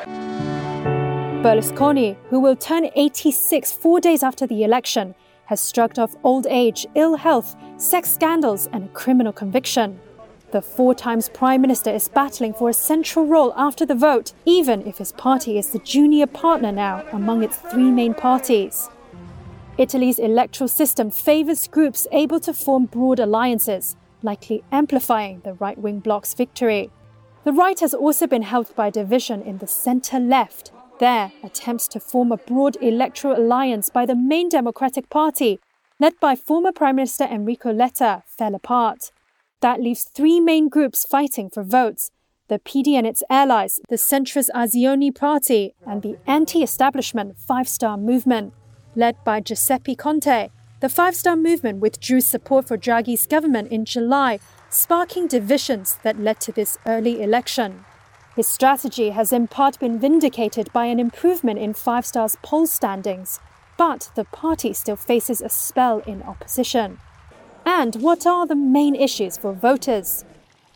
[1.44, 6.84] Berlusconi, who will turn 86 four days after the election, has shrugged off old age,
[6.96, 10.00] ill health, sex scandals, and a criminal conviction.
[10.50, 14.86] The four times Prime Minister is battling for a central role after the vote, even
[14.86, 18.88] if his party is the junior partner now among its three main parties.
[19.76, 26.00] Italy's electoral system favours groups able to form broad alliances, likely amplifying the right wing
[26.00, 26.90] bloc's victory.
[27.44, 30.72] The right has also been helped by division in the centre left.
[30.98, 35.60] There, attempts to form a broad electoral alliance by the main Democratic Party,
[36.00, 39.12] led by former Prime Minister Enrico Letta, fell apart.
[39.60, 42.10] That leaves three main groups fighting for votes
[42.48, 47.98] the PD and its allies, the centrist Azione Party, and the anti establishment Five Star
[47.98, 48.54] Movement.
[48.96, 50.48] Led by Giuseppe Conte,
[50.80, 54.40] the Five Star Movement withdrew support for Draghi's government in July,
[54.70, 57.84] sparking divisions that led to this early election.
[58.34, 63.40] His strategy has in part been vindicated by an improvement in Five Star's poll standings,
[63.76, 66.98] but the party still faces a spell in opposition.
[67.70, 70.24] And what are the main issues for voters?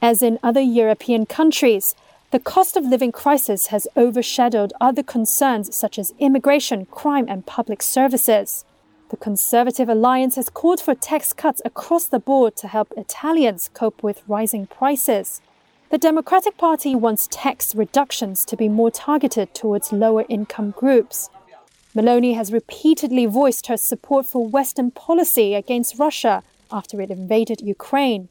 [0.03, 1.95] As in other European countries,
[2.33, 7.83] the cost of living crisis has overshadowed other concerns such as immigration, crime, and public
[7.83, 8.67] services.
[9.09, 14.03] The Conservative Alliance has called for tax cuts across the board to help Italians cope
[14.03, 15.41] with rising prices.
[15.89, 21.31] The Democratic Party wants tax reductions to be more targeted towards lower income groups.
[21.97, 28.29] Meloni has repeatedly voiced her support for Western policy against Russia after it invaded Ukraine.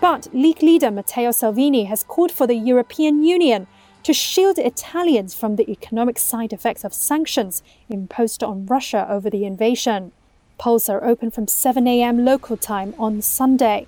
[0.00, 3.66] But League leader Matteo Salvini has called for the European Union
[4.04, 9.44] to shield Italians from the economic side effects of sanctions imposed on Russia over the
[9.44, 10.12] invasion.
[10.56, 12.24] Polls are open from 7 a.m.
[12.24, 13.86] local time on Sunday.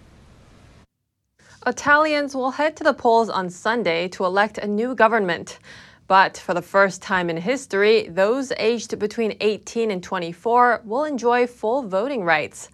[1.66, 5.58] Italians will head to the polls on Sunday to elect a new government.
[6.06, 11.46] But for the first time in history, those aged between 18 and 24 will enjoy
[11.46, 12.68] full voting rights.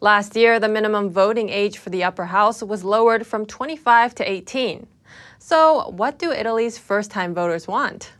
[0.00, 4.30] Last year, the minimum voting age for the upper house was lowered from 25 to
[4.30, 4.86] 18.
[5.40, 8.12] So, what do Italy's first time voters want?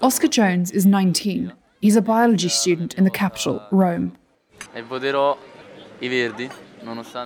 [0.00, 1.52] Oscar Jones is 19.
[1.80, 4.16] He's a biology student in the capital, Rome.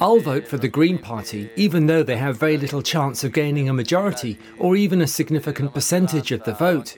[0.00, 3.68] I'll vote for the Green Party, even though they have very little chance of gaining
[3.68, 6.96] a majority or even a significant percentage of the vote.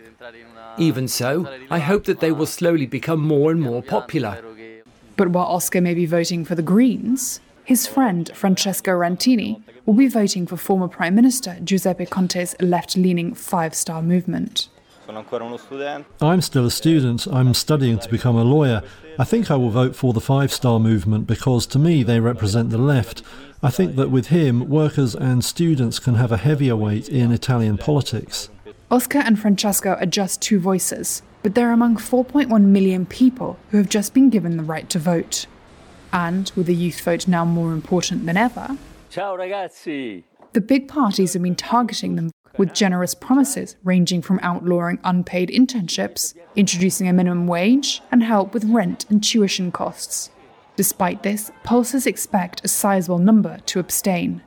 [0.78, 4.42] Even so, I hope that they will slowly become more and more popular.
[5.16, 10.08] But while Oscar may be voting for the Greens, his friend Francesco Rantini will be
[10.08, 14.68] voting for former Prime Minister Giuseppe Conte's left leaning Five Star Movement.
[16.20, 17.26] I'm still a student.
[17.26, 18.82] I'm studying to become a lawyer.
[19.18, 22.70] I think I will vote for the Five Star Movement because to me they represent
[22.70, 23.22] the left.
[23.62, 27.78] I think that with him, workers and students can have a heavier weight in Italian
[27.78, 28.48] politics.
[28.90, 33.90] Oscar and Francesco are just two voices, but they're among 4.1 million people who have
[33.90, 35.46] just been given the right to vote.
[36.10, 38.78] And with the youth vote now more important than ever,
[39.10, 40.24] Ciao ragazzi!
[40.54, 46.34] the big parties have been targeting them with generous promises ranging from outlawing unpaid internships,
[46.56, 50.30] introducing a minimum wage, and help with rent and tuition costs.
[50.76, 54.40] Despite this, pollsters expect a sizable number to abstain.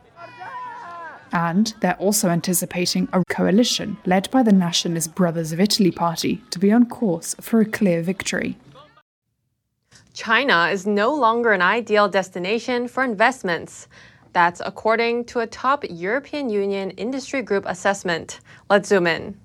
[1.34, 6.60] And they're also anticipating a coalition led by the Nationalist Brothers of Italy party to
[6.60, 8.58] be on course for a clear victory.
[10.14, 13.88] China is no longer an ideal destination for investments.
[14.34, 18.40] That's according to a top European Union industry group assessment.
[18.70, 19.40] Let's zoom in.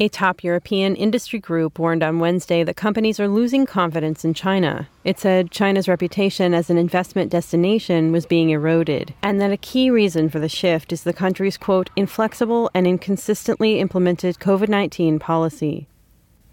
[0.00, 4.88] A top European industry group warned on Wednesday that companies are losing confidence in China.
[5.02, 9.90] It said China's reputation as an investment destination was being eroded, and that a key
[9.90, 15.88] reason for the shift is the country's, quote, inflexible and inconsistently implemented COVID 19 policy.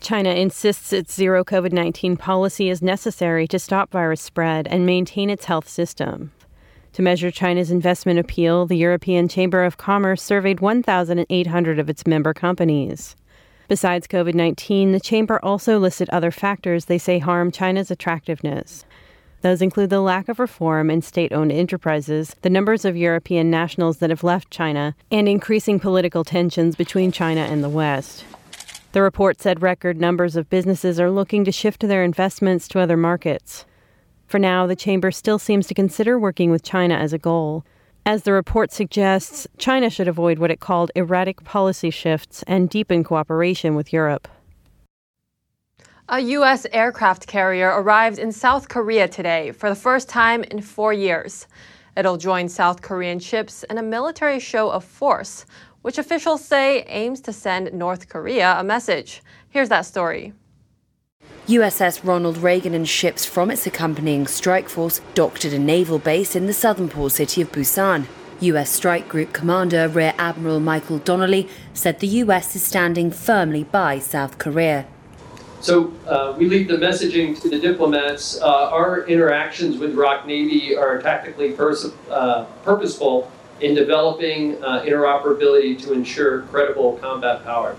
[0.02, 5.30] China insists its zero COVID 19 policy is necessary to stop virus spread and maintain
[5.30, 6.32] its health system.
[6.94, 12.34] To measure China's investment appeal, the European Chamber of Commerce surveyed 1,800 of its member
[12.34, 13.16] companies.
[13.68, 18.86] Besides COVID 19, the Chamber also listed other factors they say harm China's attractiveness.
[19.42, 23.98] Those include the lack of reform in state owned enterprises, the numbers of European nationals
[23.98, 28.26] that have left China, and increasing political tensions between China and the West.
[28.92, 32.98] The report said record numbers of businesses are looking to shift their investments to other
[32.98, 33.66] markets.
[34.26, 37.66] For now, the Chamber still seems to consider working with China as a goal.
[38.08, 43.04] As the report suggests, China should avoid what it called erratic policy shifts and deepen
[43.04, 44.28] cooperation with Europe.
[46.08, 46.68] A U.S.
[46.72, 51.48] aircraft carrier arrived in South Korea today for the first time in four years.
[51.98, 55.48] It'll join South Korean ships in a military show of force,
[55.82, 59.24] which officials say aims to send North Korea a message.
[59.50, 60.34] Here's that story.
[61.48, 66.36] USS Ronald Reagan and ships from its accompanying strike force docked at a naval base
[66.36, 68.08] in the southern port city of Busan.
[68.40, 74.00] US Strike Group Commander Rear Admiral Michael Donnelly said the US is standing firmly by
[74.00, 74.88] South Korea.
[75.62, 78.42] So uh, we leave the messaging to the diplomats.
[78.42, 83.32] Uh, our interactions with ROK Navy are tactically pers- uh, purposeful
[83.62, 87.76] in developing uh, interoperability to ensure credible combat power.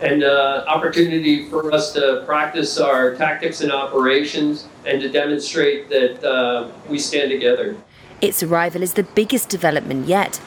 [0.00, 6.24] And uh, opportunity for us to practice our tactics and operations and to demonstrate that
[6.24, 7.76] uh, we stand together.
[8.20, 10.40] Its arrival is the biggest development yet,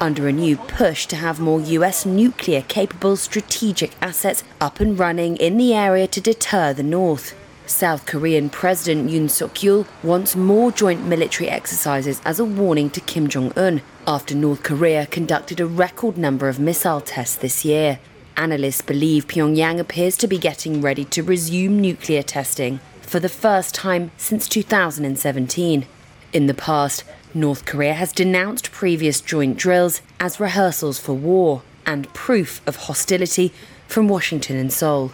[0.00, 5.36] under a new push to have more US nuclear capable strategic assets up and running
[5.36, 7.34] in the area to deter the North.
[7.66, 13.00] South Korean President Yoon Suk Yeol wants more joint military exercises as a warning to
[13.00, 17.98] Kim Jong un after North Korea conducted a record number of missile tests this year.
[18.38, 23.74] Analysts believe Pyongyang appears to be getting ready to resume nuclear testing for the first
[23.74, 25.84] time since 2017.
[26.32, 27.02] In the past,
[27.34, 33.52] North Korea has denounced previous joint drills as rehearsals for war and proof of hostility
[33.88, 35.10] from Washington and Seoul.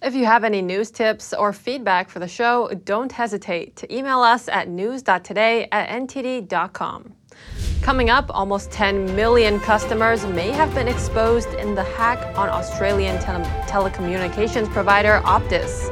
[0.00, 4.20] If you have any news tips or feedback for the show, don't hesitate to email
[4.20, 7.14] us at news.today at ntd.com.
[7.82, 13.20] Coming up, almost 10 million customers may have been exposed in the hack on Australian
[13.20, 15.90] tele- telecommunications provider Optus.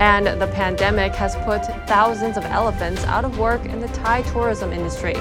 [0.00, 4.72] And the pandemic has put thousands of elephants out of work in the Thai tourism
[4.72, 5.14] industry.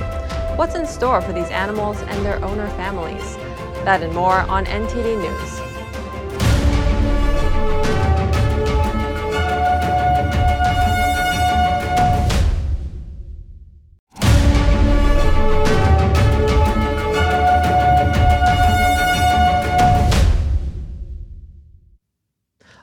[0.55, 3.35] What's in store for these animals and their owner families?
[3.83, 5.68] That and more on NTD News.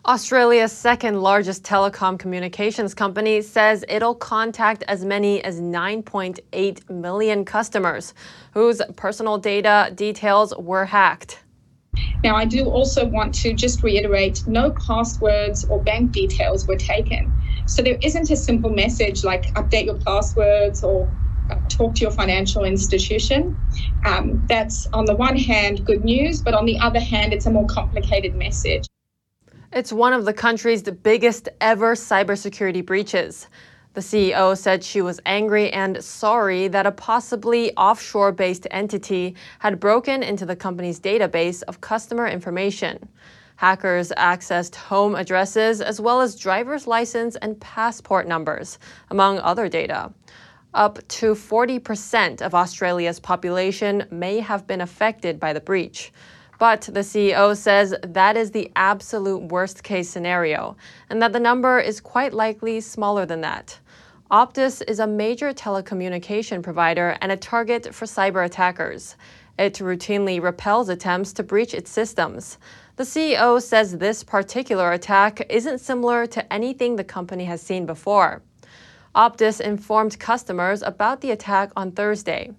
[0.07, 8.15] Australia's second largest telecom communications company says it'll contact as many as 9.8 million customers
[8.55, 11.41] whose personal data details were hacked.
[12.23, 17.33] Now, I do also want to just reiterate no passwords or bank details were taken.
[17.67, 21.11] So there isn't a simple message like update your passwords or
[21.51, 23.57] uh, talk to your financial institution.
[24.05, 27.51] Um, that's on the one hand good news, but on the other hand, it's a
[27.51, 28.87] more complicated message.
[29.77, 33.47] It's one of the country's biggest ever cybersecurity breaches.
[33.93, 39.79] The CEO said she was angry and sorry that a possibly offshore based entity had
[39.79, 43.07] broken into the company's database of customer information.
[43.57, 48.79] Hackers accessed home addresses as well as driver's license and passport numbers,
[49.11, 50.11] among other data.
[50.73, 56.15] Up to 40% of Australia's population may have been affected by the breach.
[56.59, 60.77] But the CEO says that is the absolute worst case scenario,
[61.11, 63.79] and that the number is quite likely smaller than that.
[64.31, 69.17] Optus is a major telecommunication provider and a target for cyber attackers.
[69.59, 72.59] It routinely repels attempts to breach its systems.
[72.97, 78.43] The CEO says this particular attack isn't similar to anything the company has seen before.
[79.15, 82.51] Optus informed customers about the attack on Thursday.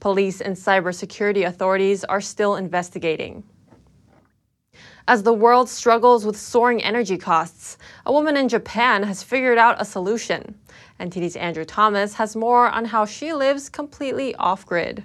[0.00, 3.42] Police and cybersecurity authorities are still investigating.
[5.08, 9.80] As the world struggles with soaring energy costs, a woman in Japan has figured out
[9.80, 10.58] a solution.
[11.00, 15.02] NTD's Andrew Thomas has more on how she lives completely off grid.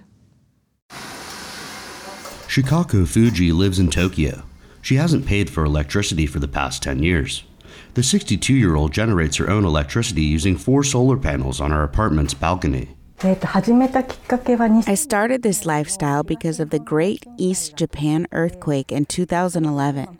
[2.49, 4.43] Shikako Fuji lives in Tokyo.
[4.81, 7.45] She hasn't paid for electricity for the past 10 years.
[7.93, 12.33] The 62 year old generates her own electricity using four solar panels on her apartment's
[12.33, 12.89] balcony.
[14.85, 20.17] I started this lifestyle because of the Great East Japan earthquake in 2011.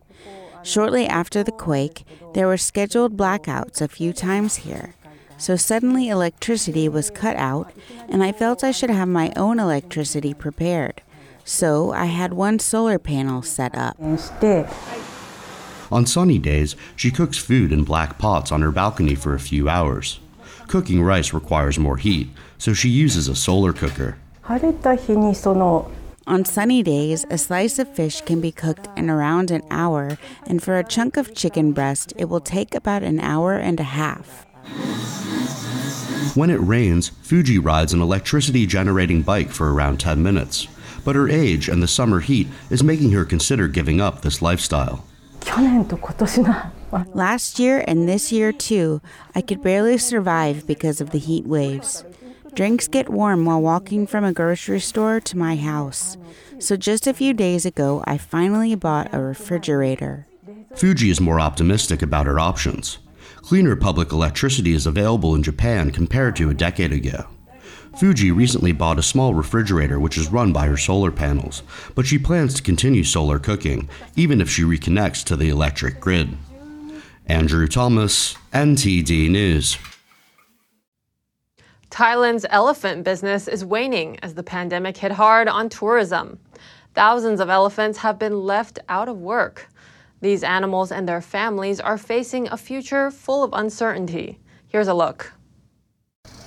[0.64, 4.95] Shortly after the quake, there were scheduled blackouts a few times here.
[5.38, 7.74] So suddenly electricity was cut out,
[8.08, 11.01] and I felt I should have my own electricity prepared.
[11.43, 13.97] So I had one solar panel set up.
[15.91, 19.68] On sunny days, she cooks food in black pots on her balcony for a few
[19.68, 20.22] hours.
[20.68, 22.30] Cooking rice requires more heat,
[22.64, 24.16] so she uses a solar cooker.
[26.26, 30.64] On sunny days, a slice of fish can be cooked in around an hour, and
[30.64, 34.45] for a chunk of chicken breast, it will take about an hour and a half.
[36.38, 40.70] When it rains, Fuji rides an electricity generating bike for around 10 minutes.
[41.03, 45.03] But her age and the summer heat is making her consider giving up this lifestyle.
[47.14, 49.01] Last year and this year too,
[49.36, 52.05] I could barely survive because of the heat waves.
[52.56, 56.18] Drinks get warm while walking from a grocery store to my house.
[56.60, 60.28] So just a few days ago, I finally bought a refrigerator.
[60.76, 62.99] Fuji is more optimistic about her options.
[63.38, 67.26] Cleaner public electricity is available in Japan compared to a decade ago.
[67.97, 71.64] Fuji recently bought a small refrigerator which is run by her solar panels,
[71.95, 76.38] but she plans to continue solar cooking even if she reconnects to the electric grid.
[77.26, 79.78] Andrew Thomas, NTD News.
[81.94, 86.39] Thailand's elephant business is waning as the pandemic hit hard on tourism.
[86.96, 89.70] Thousands of elephants have been left out of work.
[90.20, 94.39] These animals and their families are facing a future full of uncertainty.
[94.68, 95.34] Here's a look.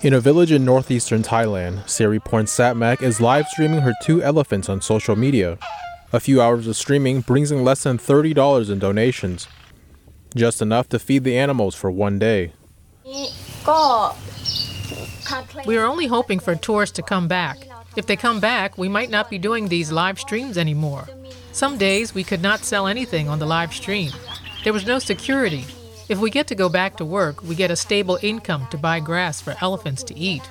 [0.02, 4.80] In a village in northeastern Thailand, Siriporn Satmak is live streaming her two elephants on
[4.80, 5.58] social media.
[6.12, 9.46] A few hours of streaming brings in less than $30 in donations,
[10.34, 12.52] just enough to feed the animals for one day.
[15.66, 17.58] We are only hoping for tourists to come back.
[17.96, 21.08] If they come back, we might not be doing these live streams anymore.
[21.52, 24.12] Some days we could not sell anything on the live stream.
[24.64, 25.64] There was no security,
[26.08, 29.00] if we get to go back to work, we get a stable income to buy
[29.00, 30.42] grass for elephants to eat.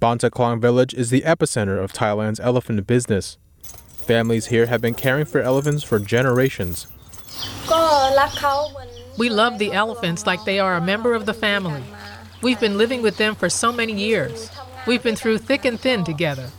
[0.00, 3.38] Ban Ta Klang Village is the epicenter of Thailand's elephant business.
[3.62, 6.88] Families here have been caring for elephants for generations.
[9.16, 11.84] We love the elephants like they are a member of the family.
[12.42, 14.50] We've been living with them for so many years.
[14.86, 16.50] We've been through thick and thin together.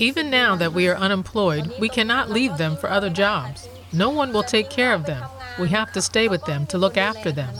[0.00, 3.68] Even now that we are unemployed, we cannot leave them for other jobs.
[3.92, 5.24] No one will take care of them.
[5.58, 7.54] We have to stay with them to look after them.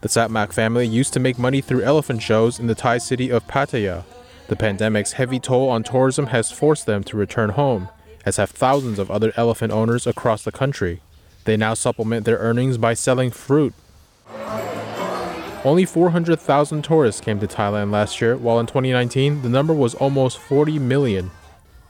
[0.00, 3.46] The Satmak family used to make money through elephant shows in the Thai city of
[3.46, 4.04] Pattaya.
[4.48, 7.88] The pandemic's heavy toll on tourism has forced them to return home,
[8.26, 11.00] as have thousands of other elephant owners across the country.
[11.44, 13.72] They now supplement their earnings by selling fruit.
[15.64, 20.38] Only 400,000 tourists came to Thailand last year, while in 2019 the number was almost
[20.38, 21.30] 40 million.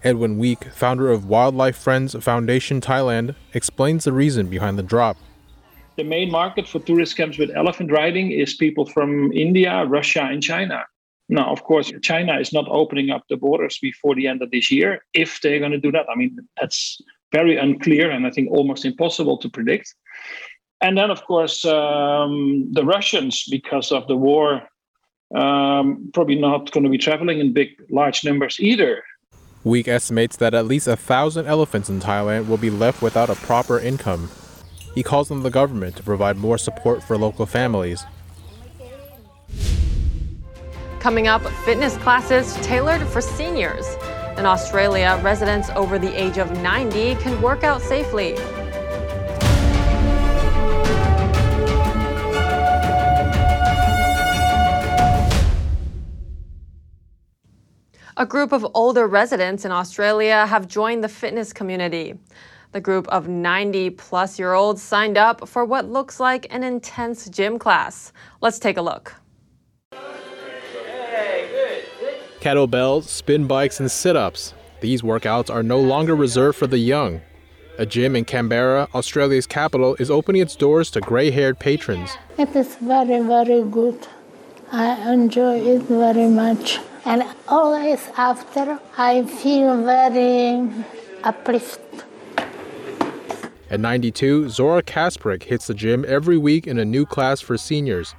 [0.02, 5.16] Edwin Wiek, founder of Wildlife Friends Foundation Thailand, explains the reason behind the drop
[5.96, 10.42] the main market for tourist camps with elephant riding is people from India, Russia, and
[10.42, 10.84] China.
[11.28, 14.70] Now, of course, China is not opening up the borders before the end of this
[14.70, 15.04] year.
[15.14, 17.00] If they're going to do that, I mean, that's
[17.32, 19.94] very unclear and I think almost impossible to predict.
[20.84, 24.60] And then, of course, um, the Russians, because of the war,
[25.34, 29.02] um, probably not going to be traveling in big, large numbers either.
[29.64, 33.34] Wiek estimates that at least a thousand elephants in Thailand will be left without a
[33.34, 34.30] proper income.
[34.94, 38.04] He calls on the government to provide more support for local families.
[41.00, 43.86] Coming up, fitness classes tailored for seniors.
[44.36, 48.36] In Australia, residents over the age of 90 can work out safely.
[58.16, 62.14] A group of older residents in Australia have joined the fitness community.
[62.70, 67.28] The group of 90 plus year olds signed up for what looks like an intense
[67.28, 68.12] gym class.
[68.40, 69.16] Let's take a look.
[72.38, 74.54] Kettlebells, spin bikes, and sit ups.
[74.80, 77.20] These workouts are no longer reserved for the young.
[77.78, 82.16] A gym in Canberra, Australia's capital, is opening its doors to grey haired patrons.
[82.38, 84.06] It is very, very good.
[84.70, 86.78] I enjoy it very much.
[87.06, 90.70] And always after, I feel very
[91.22, 92.02] uplifted.
[93.68, 98.14] At 92, Zora Kasprick hits the gym every week in a new class for seniors.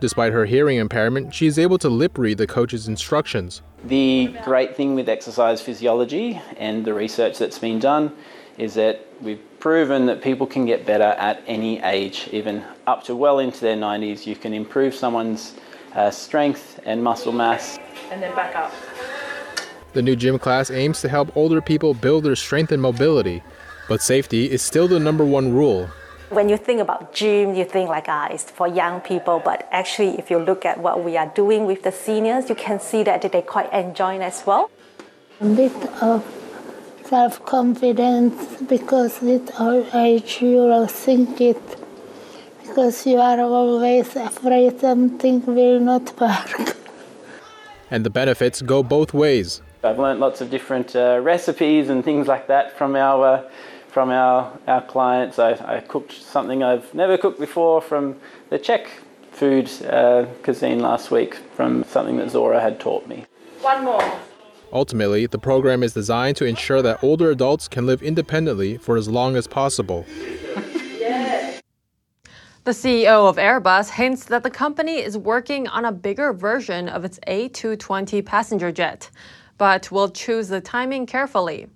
[0.00, 3.62] Despite her hearing impairment, she is able to lip read the coach's instructions.
[3.84, 8.12] The great thing with exercise physiology and the research that's been done
[8.58, 13.14] is that we've proven that people can get better at any age, even up to
[13.14, 14.26] well into their 90s.
[14.26, 15.54] You can improve someone's
[15.94, 17.78] uh, strength and muscle mass
[18.10, 18.72] and then back up.
[19.92, 23.42] The new gym class aims to help older people build their strength and mobility,
[23.88, 25.88] but safety is still the number one rule.
[26.28, 30.16] When you think about gym, you think like ah, it's for young people, but actually,
[30.16, 33.22] if you look at what we are doing with the seniors, you can see that
[33.22, 34.70] they quite enjoy it as well.
[35.40, 36.24] A bit of
[37.10, 41.79] self-confidence because with our age you will think it
[42.80, 46.74] because you are always afraid something will not work
[47.90, 49.60] and the benefits go both ways.
[49.84, 53.50] I've learned lots of different uh, recipes and things like that from our uh,
[53.88, 55.38] from our, our clients.
[55.38, 58.16] I, I, cooked something I've never cooked before from
[58.48, 58.88] the Czech
[59.32, 63.26] food uh, cuisine last week from something that Zora had taught me.
[63.60, 64.18] One more.
[64.72, 69.08] Ultimately, the program is designed to ensure that older adults can live independently for as
[69.08, 70.06] long as possible.
[72.64, 77.06] The CEO of Airbus hints that the company is working on a bigger version of
[77.06, 79.08] its A220 passenger jet,
[79.56, 81.68] but will choose the timing carefully.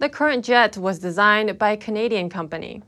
[0.00, 2.82] The current jet was designed by a Canadian company.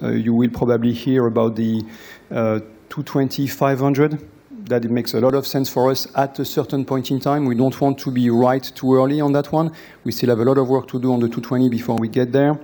[0.00, 1.82] Uh, you will probably hear about the
[2.30, 2.60] uh,
[2.90, 4.28] 220 500
[4.68, 7.44] that it makes a lot of sense for us at a certain point in time.
[7.44, 9.72] We don't want to be right too early on that one.
[10.04, 12.30] We still have a lot of work to do on the 220 before we get
[12.30, 12.56] there.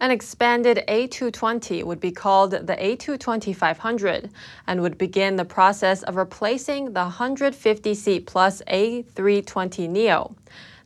[0.00, 4.30] An expanded A220 would be called the A220-500
[4.66, 10.34] and would begin the process of replacing the 150-seat plus A320neo.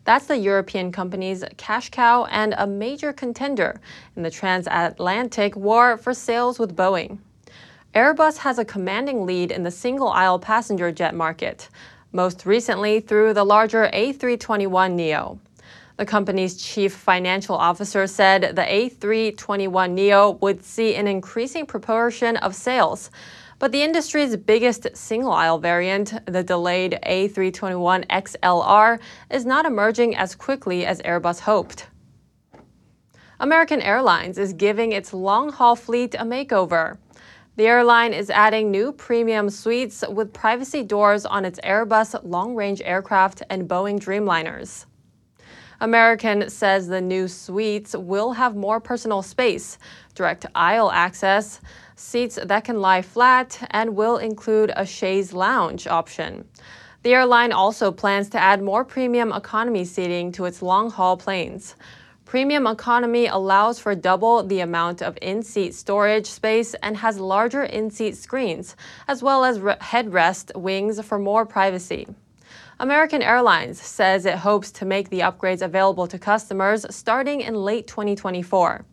[0.05, 3.81] That's the European company's cash cow and a major contender
[4.17, 7.19] in the transatlantic war for sales with Boeing.
[7.95, 11.69] Airbus has a commanding lead in the single aisle passenger jet market,
[12.13, 15.39] most recently through the larger A321neo.
[15.99, 23.11] The company's chief financial officer said the A321neo would see an increasing proportion of sales.
[23.59, 29.01] But the industry's biggest single aisle variant, the delayed A321XLR,
[29.33, 31.89] is not emerging as quickly as Airbus hoped.
[33.41, 36.97] American Airlines is giving its long haul fleet a makeover.
[37.57, 42.81] The airline is adding new premium suites with privacy doors on its Airbus long range
[42.85, 44.87] aircraft and Boeing Dreamliners.
[45.81, 49.79] American says the new suites will have more personal space,
[50.17, 51.61] direct aisle access,
[51.95, 56.45] seats that can lie flat, and will include a chaise lounge option.
[57.05, 61.77] The airline also plans to add more premium economy seating to its long haul planes.
[62.25, 67.63] Premium economy allows for double the amount of in seat storage space and has larger
[67.63, 68.75] in seat screens,
[69.07, 72.09] as well as headrest wings for more privacy.
[72.81, 77.89] American Airlines says it hopes to make the upgrades available to customers starting in late
[77.89, 78.85] 2024.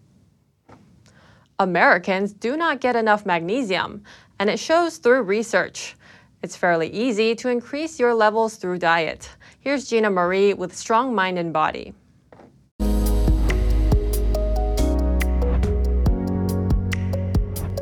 [1.60, 4.04] Americans do not get enough magnesium,
[4.40, 5.96] and it shows through research.
[6.42, 9.30] It's fairly easy to increase your levels through diet.
[9.60, 11.94] Here's Gina Marie with Strong Mind and Body.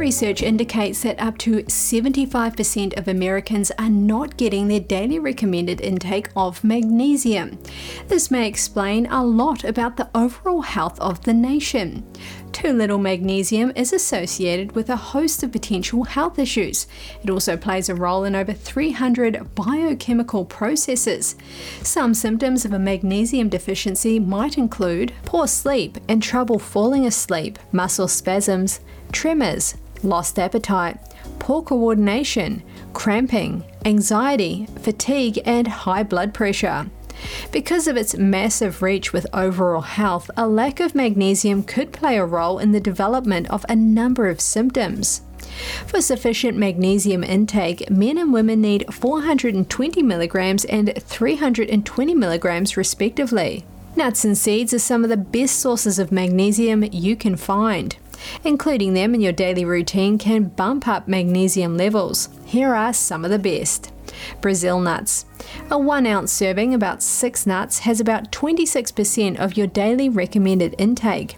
[0.03, 6.27] Research indicates that up to 75% of Americans are not getting their daily recommended intake
[6.35, 7.57] of magnesium.
[8.09, 12.05] This may explain a lot about the overall health of the nation.
[12.51, 16.85] Too little magnesium is associated with a host of potential health issues.
[17.23, 21.37] It also plays a role in over 300 biochemical processes.
[21.81, 28.09] Some symptoms of a magnesium deficiency might include poor sleep and trouble falling asleep, muscle
[28.09, 28.81] spasms,
[29.13, 30.97] tremors, lost appetite,
[31.39, 36.89] poor coordination, cramping, anxiety, fatigue, and high blood pressure.
[37.51, 42.25] Because of its massive reach with overall health, a lack of magnesium could play a
[42.25, 45.21] role in the development of a number of symptoms.
[45.85, 53.65] For sufficient magnesium intake, men and women need 420 milligrams and 320 milligrams respectively.
[53.95, 57.95] Nuts and seeds are some of the best sources of magnesium you can find.
[58.43, 62.29] Including them in your daily routine can bump up magnesium levels.
[62.45, 63.91] Here are some of the best.
[64.41, 65.25] Brazil nuts.
[65.69, 71.37] A 1 ounce serving, about 6 nuts, has about 26% of your daily recommended intake.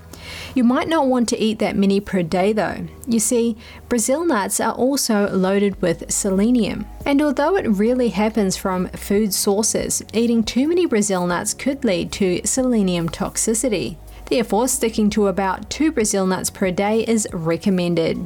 [0.56, 2.88] You might not want to eat that many per day though.
[3.08, 3.58] You see,
[3.90, 6.86] Brazil nuts are also loaded with selenium.
[7.06, 12.12] And although it rarely happens from food sources, eating too many Brazil nuts could lead
[12.14, 13.98] to selenium toxicity.
[14.28, 18.26] Therefore, sticking to about 2 Brazil nuts per day is recommended.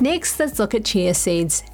[0.00, 1.64] Next, let's look at chia seeds.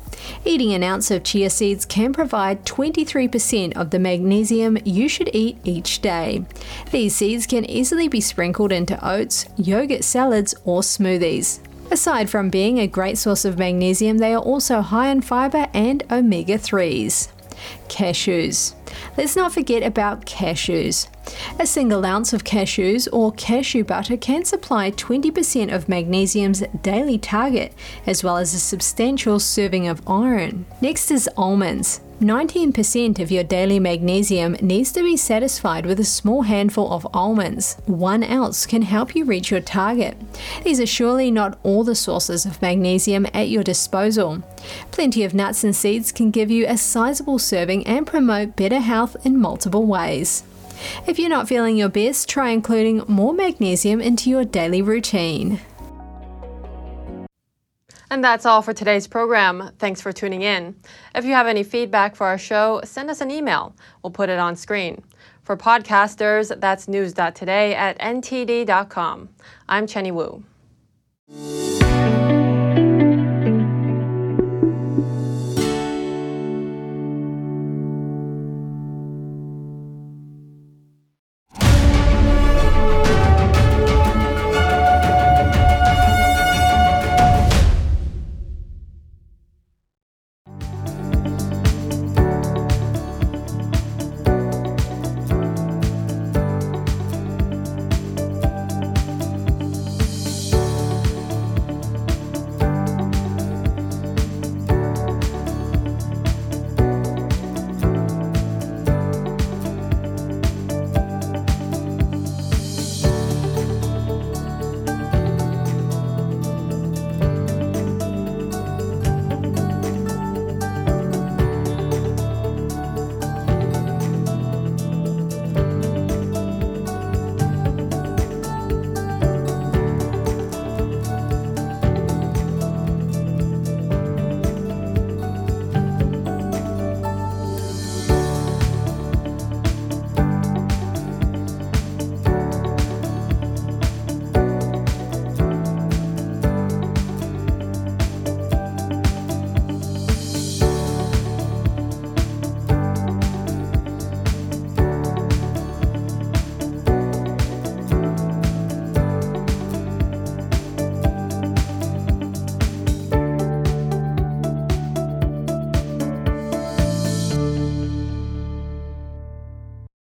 [0.44, 5.58] Eating an ounce of chia seeds can provide 23% of the magnesium you should eat
[5.64, 6.44] each day.
[6.90, 11.60] These seeds can easily be sprinkled into oats, yogurt salads, or smoothies.
[11.90, 16.04] Aside from being a great source of magnesium, they are also high in fiber and
[16.10, 17.28] omega 3s.
[17.88, 18.74] Cashews.
[19.16, 21.08] Let's not forget about cashews.
[21.58, 27.72] A single ounce of cashews or cashew butter can supply 20% of magnesium's daily target,
[28.06, 30.66] as well as a substantial serving of iron.
[30.80, 32.00] Next is almonds.
[32.20, 37.78] 19% of your daily magnesium needs to be satisfied with a small handful of almonds.
[37.86, 40.18] One ounce can help you reach your target.
[40.62, 44.42] These are surely not all the sources of magnesium at your disposal.
[44.90, 49.16] Plenty of nuts and seeds can give you a sizable serving and promote better health
[49.24, 50.44] in multiple ways.
[51.06, 55.60] If you're not feeling your best, try including more magnesium into your daily routine.
[58.10, 59.70] And that's all for today's program.
[59.78, 60.74] Thanks for tuning in.
[61.14, 63.72] If you have any feedback for our show, send us an email.
[64.02, 65.04] We'll put it on screen.
[65.44, 69.28] For podcasters, that's news.today at ntd.com.
[69.68, 70.42] I'm Chenny Wu.